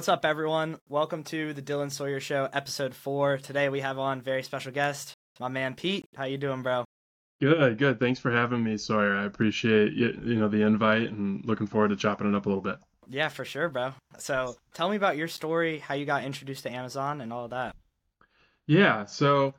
[0.00, 0.78] What's up, everyone?
[0.88, 3.36] Welcome to the Dylan Sawyer Show, episode four.
[3.36, 6.06] Today we have on very special guest, my man Pete.
[6.16, 6.86] How you doing, bro?
[7.38, 8.00] Good, good.
[8.00, 9.14] Thanks for having me, Sawyer.
[9.14, 12.48] I appreciate you, you know the invite and looking forward to chopping it up a
[12.48, 12.78] little bit.
[13.10, 13.92] Yeah, for sure, bro.
[14.16, 17.50] So tell me about your story, how you got introduced to Amazon, and all of
[17.50, 17.76] that.
[18.66, 19.52] Yeah, so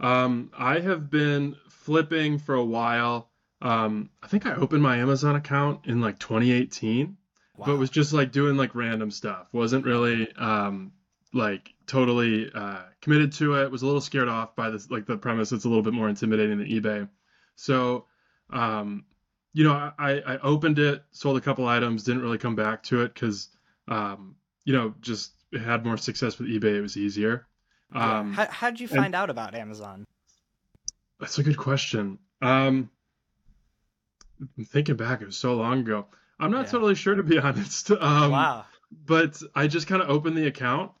[0.00, 3.28] um, I have been flipping for a while.
[3.60, 7.18] Um, I think I opened my Amazon account in like 2018,
[7.62, 7.72] Wow.
[7.72, 9.46] but was just like doing like random stuff.
[9.52, 10.92] Wasn't really um,
[11.32, 13.70] like totally uh, committed to it.
[13.70, 15.52] Was a little scared off by this like the premise.
[15.52, 17.08] It's a little bit more intimidating than eBay.
[17.56, 18.06] So,
[18.50, 19.04] um,
[19.52, 23.02] you know, I, I opened it, sold a couple items, didn't really come back to
[23.02, 23.48] it because,
[23.88, 26.76] um, you know, just had more success with eBay.
[26.76, 27.46] It was easier.
[27.94, 30.06] Um, how how'd you and- find out about Amazon?
[31.20, 32.18] that's a good question.
[32.40, 32.90] Um,
[34.64, 36.06] thinking back, it was so long ago.
[36.42, 36.72] I'm not Yeah.
[36.72, 37.90] totally sure to be honest.
[37.90, 38.64] Um, wow.
[39.06, 40.92] but I just kind of opened the account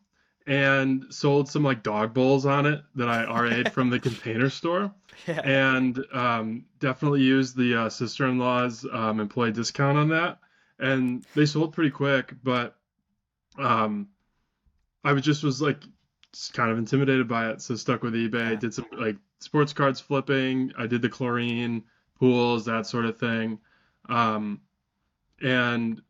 [0.46, 4.92] and sold some like dog bowls on it that I RA'd from the container store,
[5.26, 5.40] Yeah.
[5.44, 10.38] and um, definitely used the uh, sister-in-law's um, employee discount on that,
[10.78, 12.34] and they sold pretty quick.
[12.42, 12.74] But
[13.58, 14.08] um,
[15.04, 15.82] I was just was like
[16.32, 18.50] just kind of intimidated by it, so stuck with eBay.
[18.52, 18.56] Yeah.
[18.56, 20.72] Did some like sports cards flipping.
[20.78, 21.84] I did the chlorine
[22.18, 23.58] pools, that sort of thing,
[24.08, 24.60] um,
[25.42, 26.00] and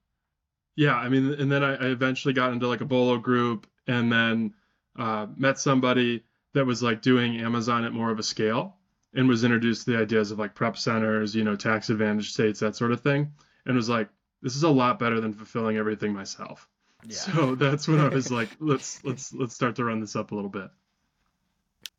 [0.77, 4.13] yeah, I mean, and then I, I eventually got into like a bolo group, and
[4.13, 4.55] then
[4.99, 8.77] uh, met somebody that was like doing Amazon at more of a scale,
[9.15, 12.61] and was introduced to the ideas of like prep centers, you know, tax advantage states,
[12.61, 13.33] that sort of thing,
[13.67, 14.09] and was like,
[14.43, 16.69] this is a lot better than fulfilling everything myself.
[17.07, 17.17] Yeah.
[17.17, 20.35] So that's when I was like, let's let's let's start to run this up a
[20.35, 20.71] little bit.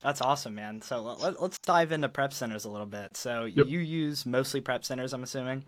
[0.02, 0.82] That's awesome, man.
[0.82, 3.16] So let, let's dive into prep centers a little bit.
[3.16, 3.68] So Yep.
[3.68, 5.64] you use mostly prep centers, I'm assuming.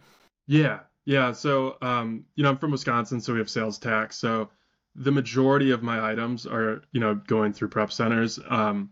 [0.48, 1.32] Yeah, yeah.
[1.32, 4.18] So, um, you know, I'm from Wisconsin, so we have sales tax.
[4.18, 4.50] So
[4.96, 8.40] the majority of my items are, you know, going through prep centers.
[8.50, 8.92] Um,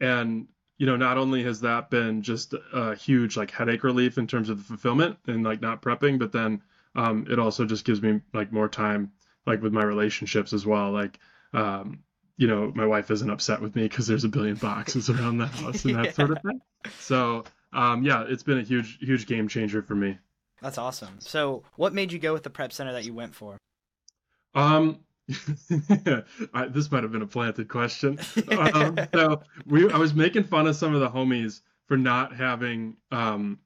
[0.00, 0.46] and,
[0.78, 4.48] you know, not only has that been just a huge like headache relief in terms
[4.48, 6.62] of the fulfillment and like not prepping, but then
[6.94, 9.12] um, it also just gives me like more time
[9.46, 10.92] like with my relationships as well.
[10.92, 11.18] Like,
[11.52, 12.00] um,
[12.36, 15.46] you know, my wife isn't upset with me because there's a billion boxes around the
[15.46, 16.60] house and that sort of thing.
[16.98, 20.18] So, um, yeah, it's been a huge, huge game changer for me.
[20.62, 21.16] That's awesome.
[21.18, 23.58] So what made you go with the prep center that you went for?
[24.54, 25.00] Um,
[26.54, 28.18] I, this might have been a planted question.
[28.52, 32.96] Um, so we, I was making fun of some of the homies for not having
[33.10, 33.58] um,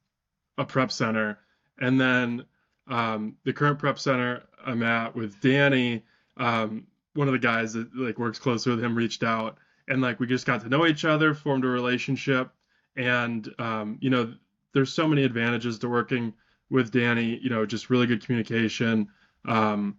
[0.57, 1.37] a prep center,
[1.79, 2.45] and then
[2.87, 6.03] um, the current prep center I'm at with Danny,
[6.37, 10.19] um, one of the guys that like works closely with him, reached out, and like
[10.19, 12.49] we just got to know each other, formed a relationship,
[12.95, 14.33] and um, you know,
[14.73, 16.33] there's so many advantages to working
[16.69, 17.37] with Danny.
[17.41, 19.09] You know, just really good communication.
[19.45, 19.97] Um,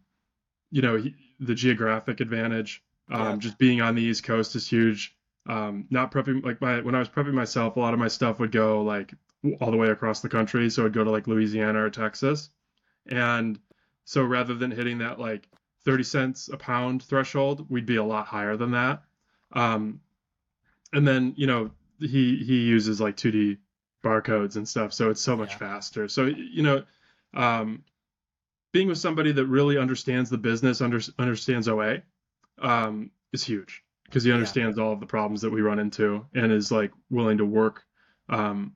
[0.70, 3.36] you know, he, the geographic advantage, um, Yeah.
[3.36, 5.14] just being on the East Coast is huge.
[5.46, 8.38] Um, not prepping like my when I was prepping myself, a lot of my stuff
[8.38, 9.14] would go like
[9.60, 12.50] all the way across the country, so it'd go to like Louisiana or Texas,
[13.06, 13.58] and
[14.04, 15.48] so rather than hitting that like
[15.84, 19.04] 30 cents a pound threshold, we'd be a lot higher than that.
[19.52, 20.00] Um,
[20.92, 23.58] and then you know he he uses like 2D
[24.08, 25.58] barcodes and stuff, so it's so much Yeah.
[25.58, 26.08] faster.
[26.08, 26.84] So you know,
[27.34, 27.84] um,
[28.72, 32.02] being with somebody that really understands the business, under, understands OA,
[32.58, 34.36] um, is huge because he Yeah.
[34.36, 37.84] understands all of the problems that we run into and is like willing to work
[38.30, 38.74] um,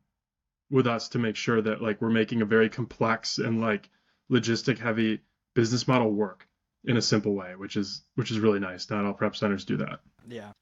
[0.70, 3.90] with us to make sure that like we're making a very complex and like
[4.30, 5.20] logistic heavy
[5.54, 6.48] business model work
[6.84, 8.88] in a simple way, which is which is really nice.
[8.88, 10.00] Not all prep centers do that.
[10.26, 10.52] Yeah.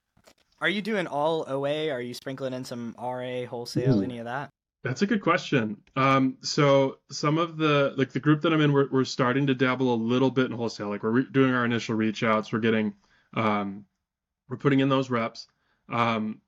[0.60, 1.90] Are you doing all OA?
[1.90, 4.00] Are you sprinkling in some RA wholesale?
[4.00, 4.02] Ooh.
[4.02, 4.50] Any of that?
[4.82, 5.76] That's a good question.
[5.94, 9.54] Um, so some of the like the group that I'm in, we're we're starting to
[9.54, 10.88] dabble a little bit in wholesale.
[10.88, 12.50] Like we're re- doing our initial reach outs.
[12.52, 12.94] We're getting,
[13.34, 13.84] um,
[14.48, 15.48] we're putting in those reps.
[15.90, 16.40] Um,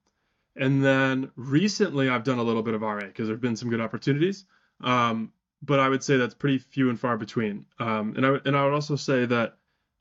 [0.57, 3.81] and then recently I've done a little bit of RA because there've been some good
[3.81, 4.45] opportunities.
[4.83, 5.33] Um,
[5.63, 7.67] but I would say that's pretty few and far between.
[7.79, 9.57] Um, and I would and I would also say that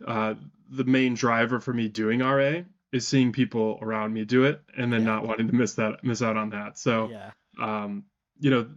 [0.08, 0.36] uh,
[0.70, 2.62] the main driver for me doing RA
[2.94, 5.08] is seeing people around me do it and then Yeah.
[5.08, 6.78] not wanting to miss that miss out on that.
[6.78, 7.32] So Yeah.
[8.42, 8.70] You know,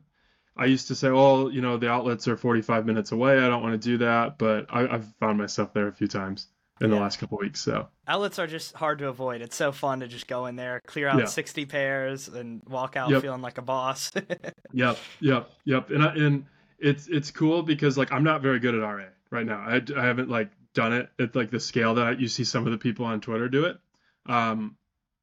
[0.56, 3.38] I used to say, oh, you know, the outlets are 45 minutes away.
[3.38, 6.46] I don't want to do that, but I, I've found myself there a few times
[6.80, 7.60] in the last couple weeks.
[7.60, 9.40] So Outlets are just hard to avoid.
[9.40, 11.24] It's so fun to just go in there, clear out Yeah.
[11.26, 13.22] 60 pairs, and walk out Yep.
[13.22, 14.12] feeling like a boss.
[14.72, 15.90] yep, yep, yep.
[15.90, 16.44] And I, and
[16.78, 19.60] it's it's cool because like I'm not very good at RA right now.
[19.60, 22.72] I, I haven't like done it at like the scale that you see some of
[22.72, 23.78] the people on Twitter do it.
[24.26, 24.76] Um,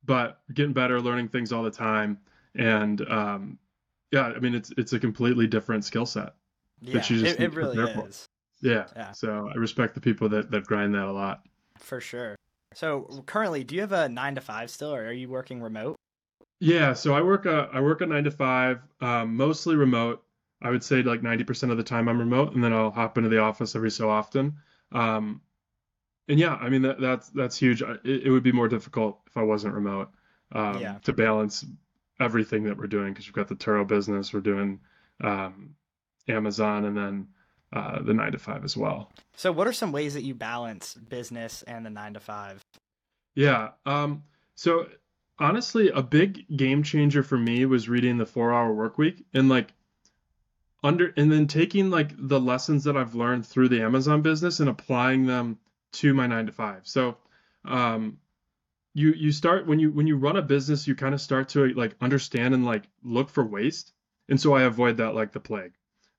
[0.03, 2.17] but getting better, learning things all the time,
[2.55, 3.59] and um,
[4.11, 6.33] yeah, I mean it's it's a completely different skill set.
[6.81, 8.27] yeah, you just it, it really is.
[8.61, 8.85] Yeah.
[8.95, 9.11] Yeah.
[9.13, 11.45] So I respect the people that that grind that a lot.
[11.79, 12.35] For sure.
[12.73, 15.95] So currently, do you have a nine to five still, or are you working remote?
[16.59, 20.23] Yeah, so I work a I work a nine to five, um, mostly remote.
[20.61, 23.29] I would say like 90% of the time I'm remote, and then I'll hop into
[23.29, 24.57] the office every so often.
[24.91, 25.41] Um,
[26.27, 27.81] and yeah, I mean that that's that's huge.
[27.81, 30.09] It, it would be more difficult if I wasn't remote
[30.51, 30.99] um, Yeah.
[31.03, 31.65] to balance
[32.21, 34.79] everything that we're doing because you've got the Turo business, we're doing
[35.21, 35.75] um,
[36.27, 37.27] Amazon, and then
[37.73, 39.11] uh, the nine to five as well.
[39.35, 42.63] So, what are some ways that you balance business and the nine to five?
[43.35, 43.69] Yeah.
[43.85, 44.23] Um,
[44.55, 44.87] so
[45.39, 49.49] honestly, a big game changer for me was reading the Four Hour Work Week and
[49.49, 49.73] like
[50.83, 54.69] under and then taking like the lessons that I've learned through the Amazon business and
[54.69, 55.59] applying them
[55.93, 56.81] to my nine to five.
[56.83, 57.17] So
[57.65, 58.17] um
[58.93, 61.67] you you start when you when you run a business, you kind of start to
[61.73, 63.93] like understand and like look for waste.
[64.29, 65.73] And so I avoid that like the plague.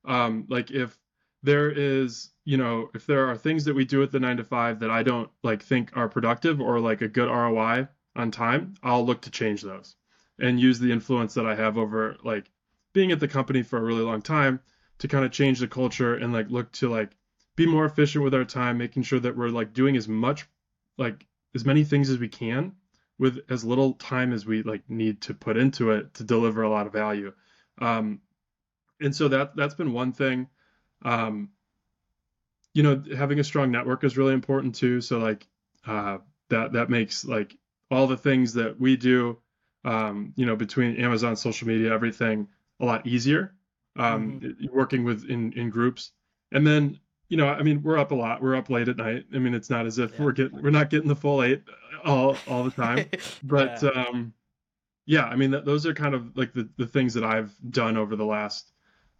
[0.05, 0.97] Um like if
[1.43, 4.43] there is, you know, if there are things that we do at the nine to
[4.43, 8.75] five that I don't like think are productive or like a good ROI on time,
[8.81, 9.95] I'll look to change those
[10.39, 12.49] and use the influence that I have over like
[12.93, 14.59] being at the company for a really long time
[14.99, 17.11] to kind of change the culture and like look to like
[17.55, 20.45] be more efficient with our time, making sure that we're like doing as much
[20.97, 22.73] like as many things as we can
[23.19, 26.69] with as little time as we like need to put into it to deliver a
[26.69, 27.31] lot of value.
[27.79, 28.21] Um,
[28.99, 30.47] and so that that's been one thing.
[31.03, 31.49] Um,
[32.73, 35.01] you know, having a strong network is really important too.
[35.01, 35.47] So like
[35.85, 36.19] uh,
[36.49, 37.55] that that makes like
[37.91, 39.39] all the things that we do,
[39.85, 42.47] um, you know, between Amazon, social media, everything
[42.79, 43.53] a lot easier.
[43.95, 46.11] Um, working with in in groups,
[46.51, 48.41] and then you know, I mean, we're up a lot.
[48.41, 49.25] We're up late at night.
[49.33, 50.23] I mean, it's not as if Yeah.
[50.23, 51.63] we're getting we're not getting the full eight
[52.05, 53.05] all all the time,
[53.43, 53.89] but Yeah.
[53.89, 54.33] um,
[55.05, 57.97] yeah, I mean, th those are kind of like the the things that I've done
[57.97, 58.71] over the last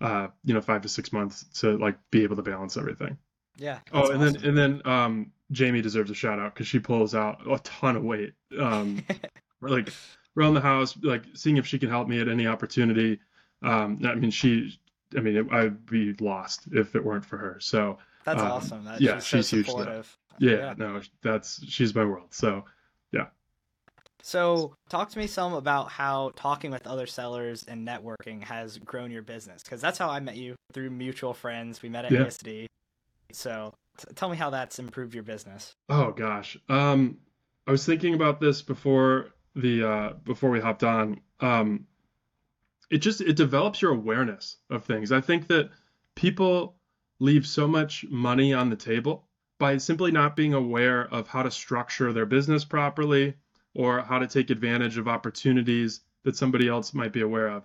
[0.02, 3.18] uh, you know, five to six months to like be able to balance everything.
[3.58, 3.80] yeah.
[3.94, 4.42] Oh, and awesome.
[4.42, 7.96] then and then um, Jamie deserves a shout out because she pulls out a ton
[7.96, 8.34] of weight.
[8.60, 9.04] Um,
[9.62, 9.90] like
[10.38, 13.20] around the house, like seeing if she can help me at any opportunity.
[13.62, 14.78] Um, I mean, she,
[15.18, 17.58] I mean, it, I'd be lost if it weren't for her.
[17.60, 18.86] So That's um, awesome.
[18.86, 20.18] That yeah, she's, so she's huge, supportive.
[20.40, 22.34] yeah, no, that's she's my world.
[22.34, 22.66] So
[23.12, 23.28] yeah.
[24.22, 29.12] So, talk to me some about how talking with other sellers and networking has grown
[29.12, 29.62] your business.
[29.64, 31.82] Because that's how I met you through mutual friends.
[31.82, 32.22] We met at Yeah.
[32.22, 32.68] ASD.
[33.34, 35.74] So, t- tell me how that's improved your business.
[35.90, 36.58] Oh gosh.
[36.70, 37.18] Um,
[37.68, 41.20] I was thinking about this before the uh, before we hopped on.
[41.40, 41.86] Um,
[42.94, 45.12] it just it develops your awareness of things.
[45.12, 45.72] I think that
[46.14, 46.76] people
[47.20, 51.50] leave so much money on the table by simply not being aware of how to
[51.50, 53.34] structure their business properly
[53.74, 57.64] or how to take advantage of opportunities that somebody else might be aware of.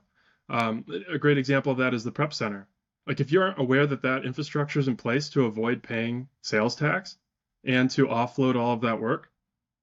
[0.48, 2.66] Um, a great example of that is the prep center.
[3.06, 6.74] Like if you aren't aware that that infrastructure is in place to avoid paying sales
[6.74, 7.18] tax,
[7.64, 9.30] and to offload all of that work,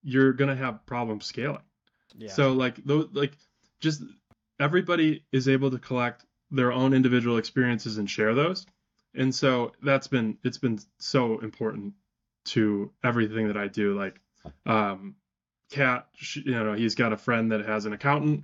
[0.01, 1.62] you're gonna have problems scaling.
[2.18, 2.31] Yeah.
[2.31, 3.38] So like those like
[3.80, 4.01] just
[4.60, 8.66] everybody is able to collect their own individual experiences and share those.
[9.13, 11.94] And so that's been it's been so important
[12.46, 13.98] to everything that I do.
[13.98, 14.19] Like
[14.66, 15.16] um
[16.16, 18.44] she, you know, he's got a friend that has an accountant.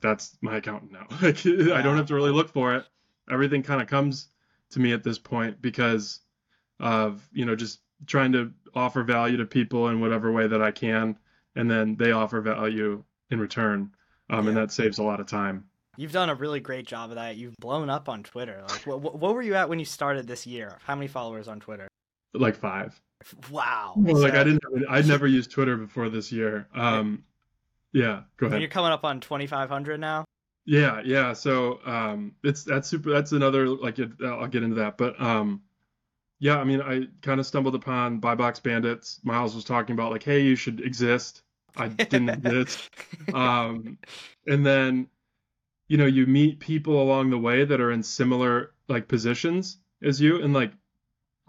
[0.00, 1.06] That's my accountant now.
[1.22, 2.84] Like I don't have to really look for it.
[3.30, 4.28] Everything kind of comes
[4.70, 6.20] to me at this point because
[6.80, 10.70] of, you know, just trying to offer value to people in whatever way that I
[10.70, 11.16] can,
[11.54, 13.92] and then they offer value in return,
[14.30, 15.64] um, and that saves a lot of time.
[15.96, 17.36] You've done a really great job of that.
[17.36, 18.64] You've blown up on Twitter.
[18.66, 20.78] Like, what, what were you at when you started this year?
[20.84, 21.86] How many followers on Twitter?
[22.32, 22.98] Like five.
[23.50, 23.92] Wow.
[23.96, 26.66] Well, like I didn't, I'd never used Twitter before this year.
[26.74, 27.24] Um,
[27.92, 28.54] yeah, go ahead.
[28.54, 28.62] and.
[28.62, 30.24] You're coming up on 2,500 now.
[30.64, 31.32] Yeah, yeah.
[31.32, 33.10] So um, it's that's super.
[33.10, 35.62] That's another like it, I'll get into that, but um,
[36.38, 36.58] yeah.
[36.58, 39.18] I mean, I kind of stumbled upon Buy Box Bandits.
[39.24, 41.42] Miles was talking about like, hey, you should exist.
[41.76, 42.90] I didn't exist.
[43.34, 43.98] um,
[44.46, 45.08] and then
[45.88, 50.20] you know you meet people along the way that are in similar like positions as
[50.20, 50.72] you and like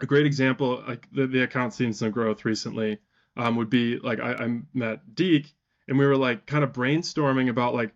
[0.00, 2.98] a great example like the, the account seen some growth recently
[3.36, 5.52] um, would be like I, I met Deke,
[5.88, 7.92] and we were like kind of brainstorming about like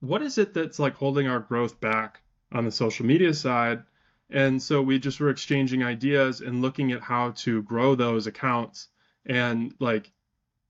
[0.00, 2.20] what is it that's like holding our growth back
[2.52, 3.82] on the social media side
[4.30, 8.88] and so we just were exchanging ideas and looking at how to grow those accounts
[9.26, 10.10] and like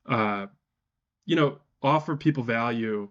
[0.07, 0.47] uh
[1.26, 3.08] you know offer people value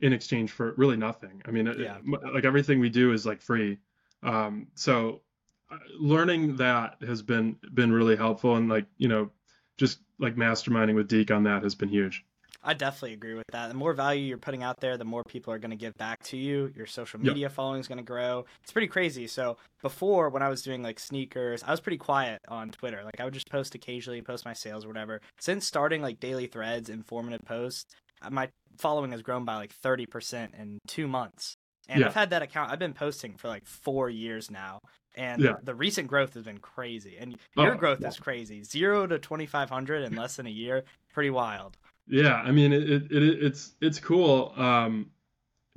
[0.00, 1.42] in exchange for really nothing.
[1.46, 1.96] I mean Yeah.
[1.98, 3.78] m- like everything we do is like free.
[4.22, 5.22] Um so
[5.70, 9.30] uh, learning that has been been really helpful and like you know
[9.76, 12.24] just like masterminding with Deke on that has been huge
[12.62, 13.68] I definitely agree with that.
[13.68, 16.22] The more value you're putting out there, the more people are going to give back
[16.24, 16.72] to you.
[16.76, 17.52] Your social media yep.
[17.52, 18.44] following is going to grow.
[18.62, 19.26] It's pretty crazy.
[19.26, 23.02] So before, when I was doing like sneakers, I was pretty quiet on Twitter.
[23.02, 25.22] Like I would just post occasionally, post my sales or whatever.
[25.38, 30.58] Since starting like daily threads, informative posts, uh, my following has grown by like 30%
[30.58, 31.56] in two months.
[31.88, 32.06] And yeah.
[32.06, 32.70] I've had that account.
[32.70, 34.80] I've been posting for like four years now,
[35.16, 35.54] and yeah.
[35.58, 37.16] the, the, recent growth has been crazy.
[37.18, 38.08] And your oh, growth yeah.
[38.08, 38.62] is crazy.
[38.62, 41.76] Zero to twenty five hundred in less than a year, pretty wild.
[42.10, 44.52] Yeah, I mean it, it, it it's it's cool.
[44.56, 45.10] Um,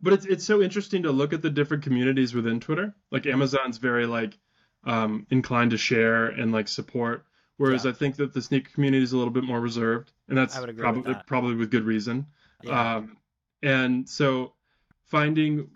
[0.01, 2.95] but it's it's so interesting to look at the different communities within Twitter.
[3.11, 3.25] Like.
[3.25, 4.37] Amazon's very like
[4.83, 7.25] um, inclined to share and like support,
[7.57, 7.91] whereas yeah.
[7.91, 11.01] I think that the sneaker community is a little bit more reserved, and that's probably
[11.01, 12.25] with probably with good reason.
[12.63, 12.95] Yeah.
[12.95, 13.17] Um,
[13.61, 14.53] and so
[15.05, 15.69] finding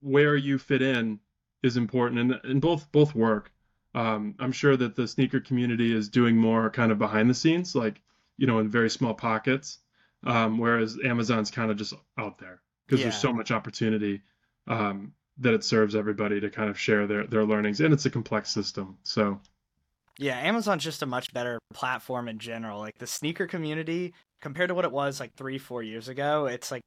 [0.00, 1.20] where you fit in
[1.62, 3.52] is important, and, and both both work.
[3.94, 7.74] Um, I'm sure that the sneaker community is doing more kind of behind the scenes,
[7.74, 8.00] like
[8.36, 9.78] you know, in very small pockets,
[10.24, 13.06] um, whereas Amazon's kind of just out there because yeah.
[13.06, 14.22] there's so much opportunity
[14.68, 18.10] um, that it serves everybody to kind of share their their learnings, and it's a
[18.10, 18.98] complex system.
[19.02, 19.40] So
[20.18, 22.78] yeah, Amazon's just a much better platform in general.
[22.78, 26.70] Like the sneaker community, compared to what it was like three, four years ago, it's
[26.70, 26.82] like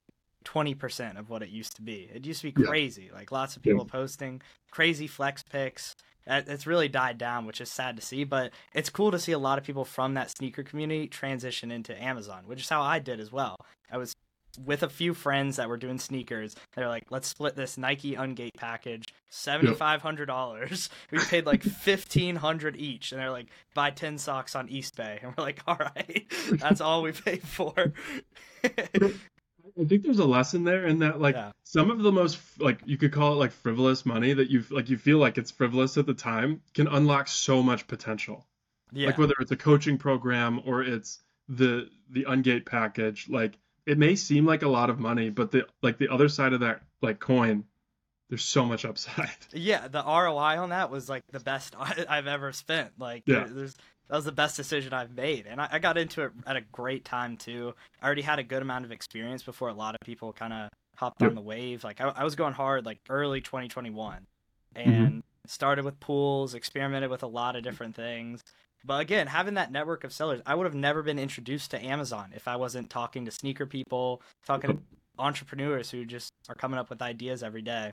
[0.46, 2.10] 20% of what it used to be.
[2.14, 3.06] It used to be crazy.
[3.10, 3.18] Yeah.
[3.18, 3.92] Like lots of people yeah.
[3.92, 5.96] posting crazy flex picks.
[6.28, 9.40] It's really died down, which is sad to see, but it's cool to see a
[9.40, 13.20] lot of people from that sneaker community transition into Amazon, which is how I did
[13.20, 13.58] as well.
[13.92, 14.16] I was
[14.64, 16.56] with a few friends that were doing sneakers.
[16.76, 20.90] They're like, let's split this Nike Ungate package, seventy five hundred dollars.
[21.12, 25.34] We paid like fifteen hundred each, and they're like, buy ten socks on Eastbay, and
[25.38, 27.94] we're like, all right, that's all we paid for.
[29.80, 31.52] I think there's a lesson there in that like yeah.
[31.64, 34.90] some of the most like you could call it like frivolous money that you like
[34.90, 38.46] you feel like it's frivolous at the time can unlock so much potential.
[38.92, 39.08] Yeah.
[39.08, 41.20] Like whether it's a coaching program or it's
[41.50, 45.68] the the ungate package, like it may seem like a lot of money, but the
[45.82, 47.66] like the other side of that like coin,
[48.30, 49.30] there's so much upside.
[49.52, 52.92] Yeah, the ROI on that was like the best I, have ever spent.
[52.98, 53.46] Like yeah.
[53.50, 53.76] there's
[54.08, 55.46] that was the best decision I've made.
[55.48, 57.74] And I, I, got into it at a great time too.
[58.02, 60.70] I already had a good amount of experience before a lot of people kind of
[60.96, 61.30] hopped yep.
[61.30, 61.84] on the wave.
[61.84, 64.28] Like I, I, was going hard like early 2021
[64.76, 64.90] mm-hmm.
[64.90, 65.20] and mm-hmm.
[65.48, 68.44] started with pools, experimented with a lot of different things.
[68.86, 72.32] But again, having that network of sellers, I would have never been introduced to Amazon
[72.36, 74.80] if I wasn't talking to sneaker people, talking to
[75.18, 77.92] entrepreneurs who just are coming up with ideas every day.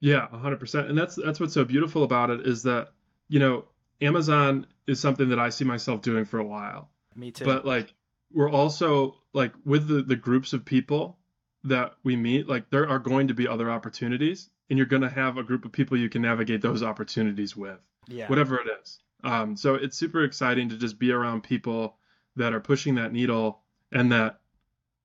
[0.00, 0.88] Yeah, 100%.
[0.88, 2.88] And that's that's what's so beautiful about it is that,
[3.28, 3.64] you know,
[4.00, 6.90] Amazon is something that I see myself doing for a while.
[7.14, 7.44] Me too.
[7.44, 7.94] But like
[8.32, 11.18] we're also like with the the groups of people
[11.64, 15.08] that we meet, like there are going to be other opportunities and you're going to
[15.08, 17.78] have a group of people you can navigate those opportunities with.
[18.06, 18.28] Yeah.
[18.28, 18.98] Whatever it is.
[19.22, 21.96] Um, so it's super exciting to just be around people
[22.36, 23.60] that are pushing that needle
[23.90, 24.40] and that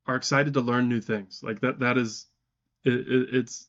[0.05, 1.41] are excited to learn new things.
[1.43, 2.25] Like that that is
[2.83, 3.67] it, it, it's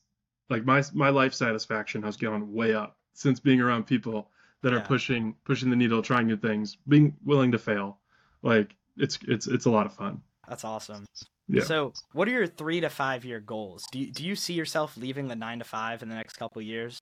[0.49, 4.29] like my my life satisfaction has gone way up since being around people
[4.61, 4.79] that yeah.
[4.79, 7.99] are pushing pushing the needle, trying new things, being willing to fail.
[8.41, 10.21] Like it's it's it's a lot of fun.
[10.47, 11.05] That's awesome.
[11.47, 11.63] Yeah.
[11.63, 13.85] So, what are your three to five year goals?
[13.91, 16.61] Do you, do you see yourself leaving the nine to five in the next couple
[16.61, 16.99] years?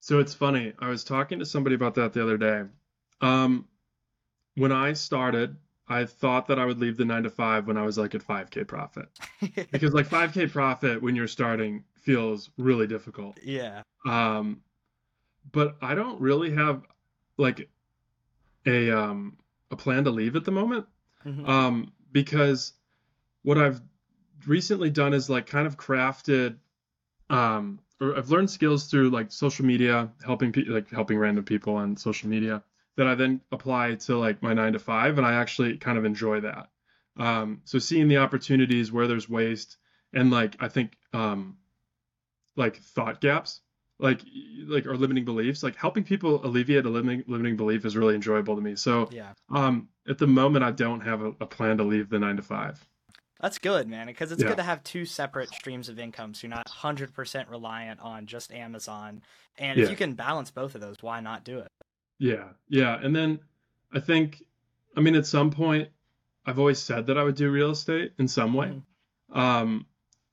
[0.00, 0.74] So it's funny.
[0.78, 2.64] I was talking to somebody about that the other day.
[3.20, 3.66] Um,
[4.54, 5.56] when I started,
[5.88, 8.22] I thought that I would leave the nine to five when I was like at
[8.22, 9.08] 5K profit,
[9.72, 13.38] because like 5K profit when you're starting feels really difficult.
[13.42, 13.82] Yeah.
[14.06, 14.60] Um,
[15.52, 16.82] but I don't really have
[17.36, 17.68] like
[18.66, 19.36] a um
[19.70, 20.86] a plan to leave at the moment.
[21.24, 21.48] Mm-hmm.
[21.48, 22.72] Um because
[23.42, 23.80] what I've
[24.46, 26.56] recently done is like kind of crafted
[27.30, 31.76] um or I've learned skills through like social media, helping people like helping random people
[31.76, 32.62] on social media
[32.96, 36.04] that I then apply to like my 9 to 5 and I actually kind of
[36.04, 36.68] enjoy that.
[37.16, 39.76] Um so seeing the opportunities where there's waste
[40.12, 41.56] and like I think um
[42.56, 43.60] like thought gaps
[43.98, 44.20] like
[44.66, 48.56] like or limiting beliefs like helping people alleviate a limiting limiting belief is really enjoyable
[48.56, 51.84] to me so yeah um at the moment i don't have a, a plan to
[51.84, 52.84] leave the nine to five
[53.40, 54.48] that's good man because it's yeah.
[54.48, 58.52] good to have two separate streams of income so you're not 100% reliant on just
[58.52, 59.22] amazon
[59.58, 59.90] and if yeah.
[59.90, 61.68] you can balance both of those why not do it
[62.18, 63.38] yeah yeah and then
[63.92, 64.42] i think
[64.96, 65.88] i mean at some point
[66.46, 69.38] i've always said that i would do real estate in some way mm-hmm.
[69.38, 69.86] um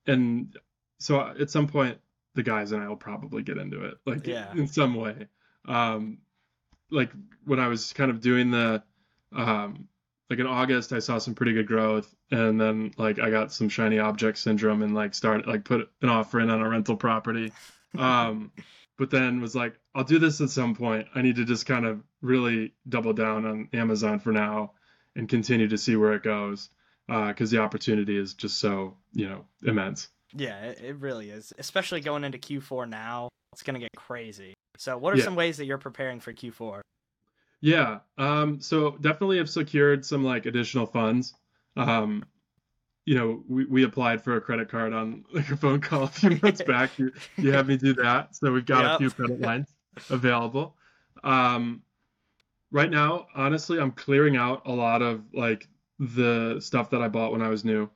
[0.08, 0.58] and
[1.00, 1.98] so at some point
[2.36, 4.52] the guys and I will probably get into it, like yeah.
[4.54, 5.28] in some way.
[5.68, 6.20] Um,
[6.90, 7.12] like
[7.46, 8.84] when I was kind of doing the,
[9.36, 9.88] um,
[10.30, 13.70] like in August, I saw some pretty good growth, and then like I got some
[13.70, 17.52] shiny object syndrome and like started like put an offer in on a rental property.
[17.98, 18.52] Um,
[18.98, 21.08] but then was like, I'll do this at some point.
[21.14, 24.74] I need to just kind of really double down on Amazon for now
[25.16, 26.70] and continue to see where it goes.
[27.08, 30.08] because the opportunity is just so you know immense.
[30.36, 31.54] Yeah, it, it really is.
[31.58, 34.54] Especially going into Q4 now, it's gonna get crazy.
[34.78, 35.26] So, what are Yeah.
[35.26, 36.82] some ways that you're preparing for Q4?
[37.62, 38.00] Yeah.
[38.18, 41.36] Um, so definitely have secured some like additional funds.
[41.78, 42.26] Um,
[43.06, 46.08] you know, we, we applied for a credit card on like a phone call a
[46.08, 46.98] few months back.
[46.98, 48.36] You, you had me do that.
[48.36, 49.68] So we've got a few credit lines
[50.10, 50.76] available.
[51.24, 51.84] Um,
[52.72, 55.68] right now, honestly, I'm clearing out a lot of like
[56.00, 57.90] the stuff that I bought when I was new,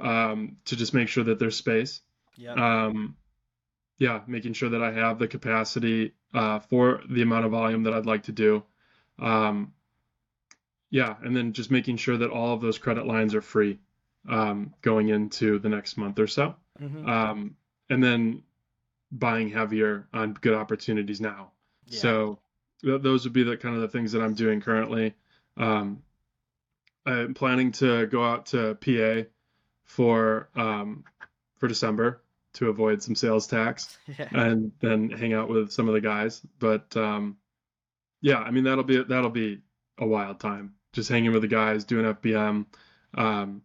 [0.00, 2.00] um, to just make sure that there's space.
[2.36, 2.56] Yep.
[2.56, 3.16] Um,
[3.98, 7.94] yeah, making sure that I have the capacity uh, for the amount of volume that
[7.94, 8.62] I'd like to do.
[9.18, 9.72] Um,
[10.90, 13.78] yeah, and then just making sure that all of those credit lines are free
[14.28, 16.54] um, going into the next month or so.
[16.80, 17.08] Mhm.
[17.08, 17.56] Um,
[17.88, 18.42] and then
[19.10, 21.52] buying heavier on good opportunities now.
[21.86, 21.98] Yeah.
[22.00, 22.38] So
[22.82, 25.14] th- those would be the kind of the things that I'm doing currently.
[25.56, 26.02] Um,
[27.06, 29.28] I'm planning to go out to PA
[29.86, 31.04] for um,
[31.58, 32.22] for December
[32.54, 34.28] to avoid some sales tax yeah.
[34.32, 36.42] and then hang out with some of the guys.
[36.58, 37.38] But um,
[38.20, 39.62] yeah, I mean that'll be that'll be
[39.98, 40.74] a wild time.
[40.92, 42.66] Just hanging with the guys, doing FBM.
[43.14, 43.62] Um,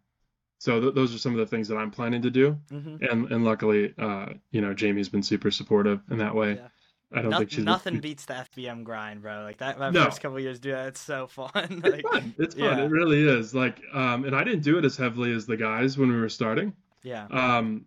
[0.59, 3.31] so th- those are some of the things that I'm planning to do, hmm and
[3.31, 6.55] and luckily, uh, you know, Jamie's been super supportive in that way.
[6.55, 6.67] Yeah.
[7.13, 9.43] I don't No- think she's nothing beats the FBM grind, bro.
[9.43, 10.05] Like that, my No.
[10.05, 11.49] first couple years doing that, it's so fun.
[11.83, 12.35] It's fun.
[12.37, 12.63] It's fun.
[12.63, 12.83] yeah.
[12.85, 13.53] It really is.
[13.53, 16.29] Like, um, and I didn't do it as heavily as the guys when we were
[16.29, 16.73] starting.
[17.03, 17.85] yeah, Um,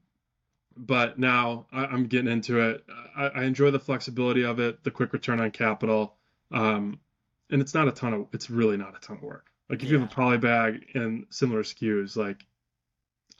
[0.76, 2.84] but now I, I'm getting into it.
[3.16, 6.16] I, I enjoy the flexibility of it, the quick return on capital.
[6.52, 6.98] Um,
[7.50, 9.46] and it's not a ton of, it's really not a ton of work.
[9.70, 10.14] Like if you have a Yeah.
[10.16, 12.44] poly bag and similar SKUs, like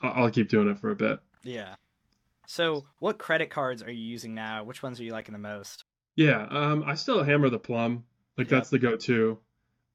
[0.01, 1.19] I'll keep doing it for a bit.
[1.43, 1.75] yeah.
[2.47, 4.63] So, what credit cards are you using now?
[4.63, 5.83] Which ones are you liking the most?
[6.15, 6.45] Yeah.
[6.49, 8.05] Um, I still hammer the plum.
[8.37, 8.49] Like Yep.
[8.49, 9.37] that's the go-to.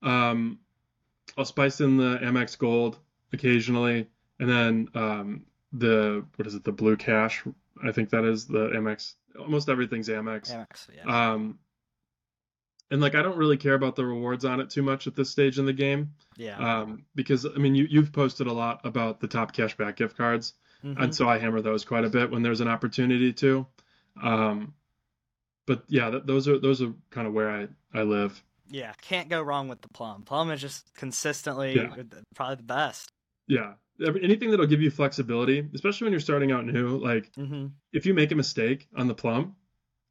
[0.03, 0.59] Um,
[1.37, 2.99] I'll spice in the Amex Gold
[3.33, 5.43] occasionally, and then um,
[5.73, 6.65] the what is it?
[6.65, 7.45] The Blue Cash.
[7.85, 9.15] I think that is the Amex.
[9.39, 10.51] Almost everything's Amex.
[10.51, 11.33] Amex, yeah.
[11.33, 11.59] Um,
[12.91, 15.31] and like I don't really care about the rewards on it too much at this
[15.31, 16.81] stage in the game, yeah.
[16.81, 20.55] um, because I mean you you've posted a lot about the top cashback gift cards,
[20.85, 21.03] Mhm.
[21.03, 23.67] and so I hammer those quite a bit when there's an opportunity to.
[24.23, 24.75] Um,
[25.67, 28.43] but yeah, th- those are those are kind of where I I live.
[28.69, 30.23] Yeah, can't go wrong with the plum.
[30.23, 31.95] Plum is just consistently Yeah.
[32.35, 33.11] probably the best.
[33.47, 36.99] Yeah, anything that'll give you flexibility, especially when you're starting out new.
[36.99, 39.57] Like hmm if you make a mistake on the plum,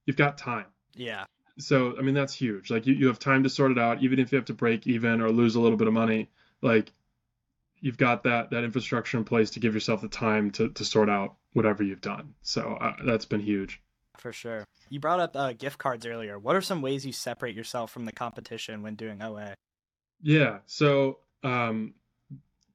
[0.05, 0.65] you've got time.
[0.93, 1.25] Yeah,
[1.57, 2.69] so I mean that's huge.
[2.69, 4.87] Like you, you have time to sort it out, even if you have to break
[4.87, 6.29] even or lose a little bit of money.
[6.61, 6.91] Like
[7.81, 11.09] you've got that that infrastructure in place to give yourself the time to to sort
[11.09, 12.33] out whatever you've done.
[12.41, 13.81] So uh, that's been huge.
[14.17, 14.65] for sure.
[14.89, 16.37] You brought up uh, gift cards earlier.
[16.39, 19.55] What are some ways you separate yourself from the competition when doing OA?
[20.21, 20.59] Yeah.
[20.65, 21.93] So um,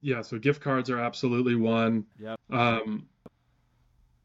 [0.00, 0.22] yeah.
[0.22, 2.06] So gift cards are absolutely one.
[2.18, 3.08] yeah Um,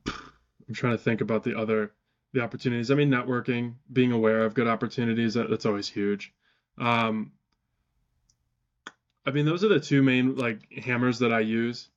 [0.07, 1.91] I'm trying to think about the other
[2.33, 2.91] the opportunities.
[2.91, 6.31] I mean, networking, being aware of good opportunities, that, that's always huge.
[6.77, 7.31] Um,
[9.25, 11.89] I mean, those are the two main like hammers that I use.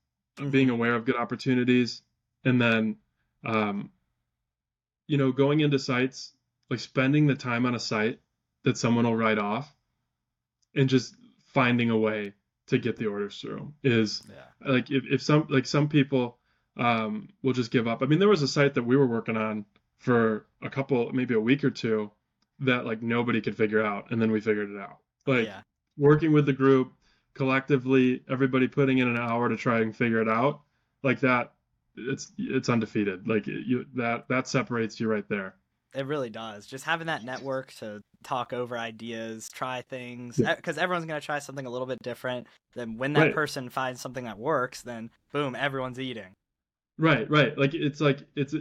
[0.50, 2.00] Being aware of good opportunities,
[2.42, 2.96] and then,
[3.44, 3.90] um,
[5.06, 6.32] you know, going into sites,
[6.70, 8.18] like spending the time on a site
[8.64, 9.70] that someone will write off,
[10.74, 11.14] and just
[11.52, 12.32] finding a way
[12.68, 14.72] to get the orders through is Yeah.
[14.72, 16.38] like if, if some like some people
[16.78, 19.36] um will just give up i mean there was a site that we were working
[19.36, 19.66] on
[19.98, 22.10] for a couple maybe a week or two
[22.60, 25.60] that like nobody could figure out and then we figured it out like yeah.
[25.98, 26.92] working with the group
[27.34, 30.60] collectively everybody putting in an hour to try and figure it out
[31.02, 31.52] like that
[31.96, 35.54] it's it's undefeated like you that that separates you right there
[35.94, 36.66] It really does.
[36.66, 40.54] Just having that network to talk over ideas, try things, Yeah.
[40.54, 42.46] because everyone's gonna try something a little bit different.
[42.74, 43.34] Then when that Right.
[43.34, 46.32] person finds something that works, then boom, everyone's eating.
[46.96, 47.56] Right, right.
[47.58, 48.54] Like it's like it's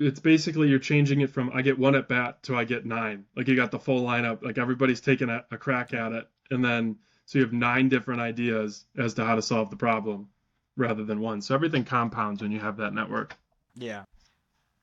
[0.00, 3.26] it's basically you're changing it from I get one at bat to I get nine.
[3.36, 4.42] Like you got the full lineup.
[4.42, 8.20] Like everybody's taking a, a crack at it, and then so you have nine different
[8.20, 10.28] ideas as to how to solve the problem,
[10.76, 11.40] rather than one.
[11.40, 13.36] So everything compounds when you have that network.
[13.74, 14.04] Yeah.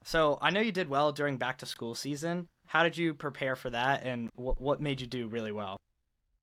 [0.03, 2.47] So I know you did well during back to school season.
[2.65, 5.77] How did you prepare for that, and what what made you do really well?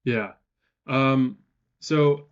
[0.05, 0.33] Yeah.
[0.87, 1.39] Um.
[1.81, 2.27] So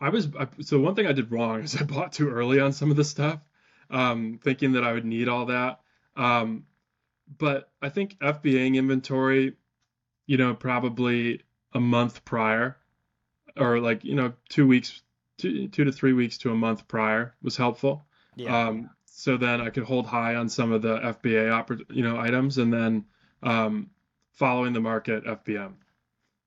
[0.00, 2.72] I was I, so one thing I did wrong is I bought too early on
[2.72, 3.40] some of the stuff,
[3.90, 5.80] um, thinking that I would need all that.
[6.16, 6.64] Um,
[7.38, 9.54] but I think FBAing inventory,
[10.26, 12.76] you know, probably a month prior,
[13.58, 15.02] or like you know two weeks,
[15.38, 18.06] two two to three weeks to a month prior was helpful.
[18.36, 18.68] Yeah.
[18.68, 22.18] Um, so then I could hold high on some of the FBA oppor- you know
[22.18, 23.04] items, and then
[23.42, 23.90] um,
[24.32, 25.74] following the market FBM.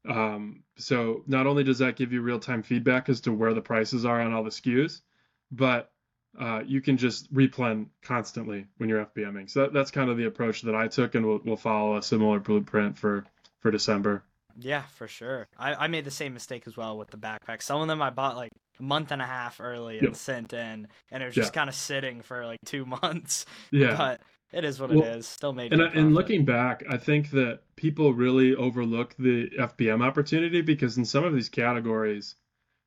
[0.07, 3.61] Um, so not only does that give you real time feedback as to where the
[3.61, 5.01] prices are on all the SKUs,
[5.51, 5.91] but
[6.39, 9.49] uh, you can just replan constantly when you're FBMing.
[9.49, 12.03] So that, that's kind of the approach that I took, and we'll, we'll follow a
[12.03, 13.25] similar blueprint for
[13.59, 14.23] for December.
[14.61, 15.47] Yeah, for sure.
[15.57, 17.61] I, I made the same mistake as well with the backpack.
[17.61, 20.15] Some of them I bought like a month and a half early and Yep.
[20.15, 21.43] sent in, and it was Yeah.
[21.43, 23.45] just kind of sitting for like two months.
[23.71, 23.95] Yeah.
[23.95, 25.27] But it is what Well, it is.
[25.27, 30.01] Still made And, I- and looking back, I think that people really overlook the FBM
[30.03, 32.35] opportunity because in some of these categories,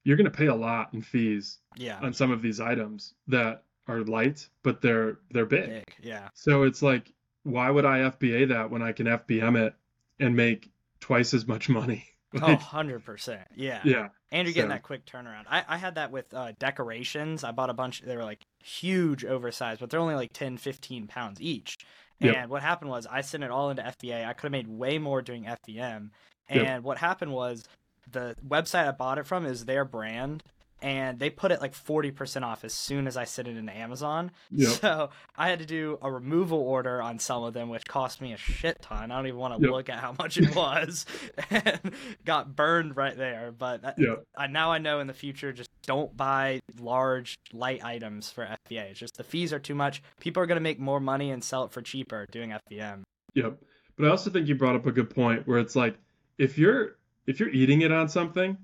[0.05, 3.63] you're going to pay a lot in fees yeah, on some of these items that
[3.87, 5.69] are light, but they're they're big.
[5.69, 5.95] big.
[6.03, 7.13] Yeah, So it's like,
[7.45, 9.75] why would I FBA that when I can FBM it
[10.19, 10.72] and make
[11.03, 12.07] twice as much money?
[12.41, 13.45] oh, 100%.
[13.55, 13.81] Yeah.
[13.85, 15.45] yeah, And you're getting So- that quick turnaround.
[15.51, 17.45] I, I had that with uh, decorations.
[17.45, 18.01] I bought a bunch.
[18.01, 21.77] They were like huge, oversized, but they're only like 10, 15 pounds each.
[22.21, 22.49] And Yep.
[22.49, 24.25] what happened was I sent it all into FBA.
[24.27, 26.11] I could have made way more doing FBM.
[26.49, 26.83] And Yep.
[26.83, 27.65] what happened was
[28.11, 30.43] the website I bought it from is their brand.
[30.83, 34.33] And they put it like 40% off as soon as I sent it into Amazon.
[34.51, 34.69] Yep.
[34.83, 38.33] So I had to do a removal order on some of them, which cost me
[38.33, 39.13] a shit ton.
[39.13, 39.71] I don't even want to Yep.
[39.71, 41.07] look at how much it was.
[41.51, 41.81] and
[42.25, 43.55] got burned right there.
[43.57, 48.31] But yeah, I now I know in the future just don't buy large light items
[48.31, 48.91] for FBA.
[48.91, 50.03] It's just the fees are too much.
[50.21, 53.03] People are gonna make more money and sell it for cheaper doing FBM.
[53.35, 53.59] Yep.
[53.97, 55.97] But I also think you brought up a good point where it's like
[56.39, 58.57] if you're if you're eating it on something,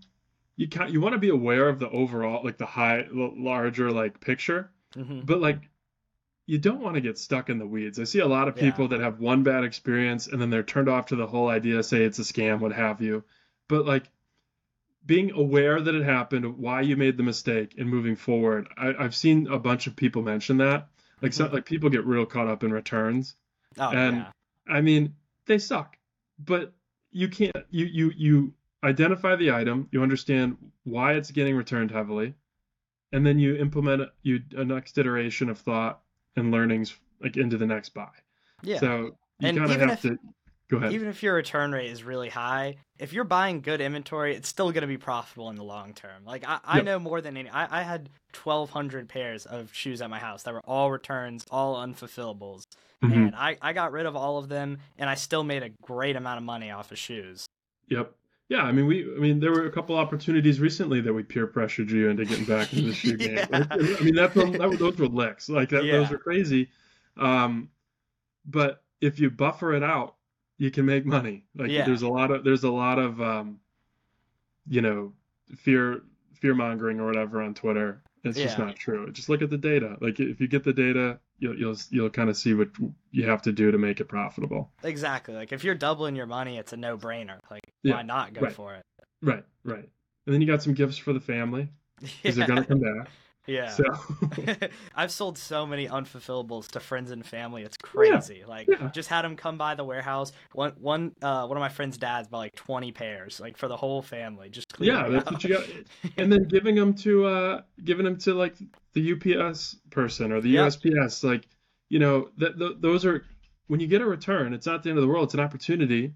[0.58, 4.20] you can you want to be aware of the overall like the high larger like
[4.20, 5.60] picture, hmm but like
[6.46, 7.98] you don't want to get stuck in the weeds.
[8.00, 8.70] I see a lot of Yeah.
[8.70, 11.82] people that have one bad experience and then they're turned off to the whole idea,
[11.82, 13.22] say it's a scam, what have you.
[13.68, 14.04] But like
[15.04, 18.68] being aware that it happened, why you made the mistake, and moving forward.
[18.76, 20.88] I, I've seen a bunch of people mention that.
[21.22, 21.52] Like so, Mhm.
[21.52, 23.36] like people get real caught up in returns.
[23.78, 24.32] Oh And- yeah,
[24.66, 25.14] I mean,
[25.46, 25.96] they suck,
[26.38, 26.72] but
[27.10, 27.56] you can't.
[27.70, 32.34] You you you identify the item, you understand why it's getting returned heavily,
[33.12, 36.00] and then you implement you a next iteration of thought
[36.36, 38.08] and learnings like into the next buy.
[38.62, 38.78] yeah.
[38.78, 40.18] So you kind of have if- to
[40.70, 40.92] go ahead.
[40.92, 44.70] Even if your return rate is really high, if you're buying good inventory, it's still
[44.70, 46.24] gonna be profitable in the long term.
[46.24, 46.84] Like I, I Yep.
[46.84, 47.48] know more than any.
[47.50, 51.44] I, I had twelve hundred pairs of shoes at my house that were all returns,
[51.50, 52.64] all unfulfillables,
[53.02, 53.12] Mhm.
[53.14, 56.14] and I, I got rid of all of them, and I still made a great
[56.16, 57.46] amount of money off of shoes.
[57.88, 58.12] Yep.
[58.48, 61.46] Yeah, I mean, we, I mean, there were a couple opportunities recently that we peer
[61.46, 63.36] pressured you into getting back into the shoe game.
[63.36, 63.46] Yeah.
[63.50, 65.48] Like, I mean, that's one- that, those were licks.
[65.50, 66.10] Like that, those Yeah.
[66.10, 66.70] were crazy.
[67.18, 67.68] Um,
[68.46, 70.14] but if you buffer it out,
[70.56, 71.44] you can make money.
[71.54, 71.84] Like Yeah.
[71.84, 73.60] there's a lot of there's a lot of um,
[74.66, 75.12] you know,
[75.56, 76.02] fear
[76.34, 78.02] fear mongering or whatever on Twitter.
[78.24, 79.10] It's just not true.
[79.12, 79.96] Just look at the data.
[80.00, 82.68] Like if you get the data, you'll you'll you'll kind of see what
[83.10, 84.70] you have to do to make it profitable.
[84.82, 85.34] Exactly.
[85.34, 87.38] Like if you're doubling your money, it's a no brainer.
[87.50, 88.52] Like Yeah, why not go right.
[88.52, 88.82] for it?
[89.22, 89.88] Right, right.
[90.26, 91.68] And then you got some gifts for the family
[92.00, 93.08] because they're gonna come back.
[93.48, 93.70] Yeah.
[93.70, 93.84] So
[94.94, 97.62] I've sold so many unfulfillables to friends and family.
[97.62, 98.44] It's crazy.
[98.46, 98.90] Like yeah.
[98.92, 100.32] just had them come by the warehouse.
[100.52, 103.76] One one uh one of my friend's dads bought like 20 pairs, like for the
[103.76, 104.50] whole family.
[104.50, 105.32] Just yeah, that's out.
[105.32, 105.64] what you got.
[106.18, 108.56] And then giving them to uh giving them to like
[108.92, 110.66] the UPS person or the Yep.
[110.68, 111.24] USPS.
[111.24, 111.48] Like
[111.88, 113.24] you know that th- those are
[113.66, 115.24] when you get a return, it's not the end of the world.
[115.24, 116.14] It's an opportunity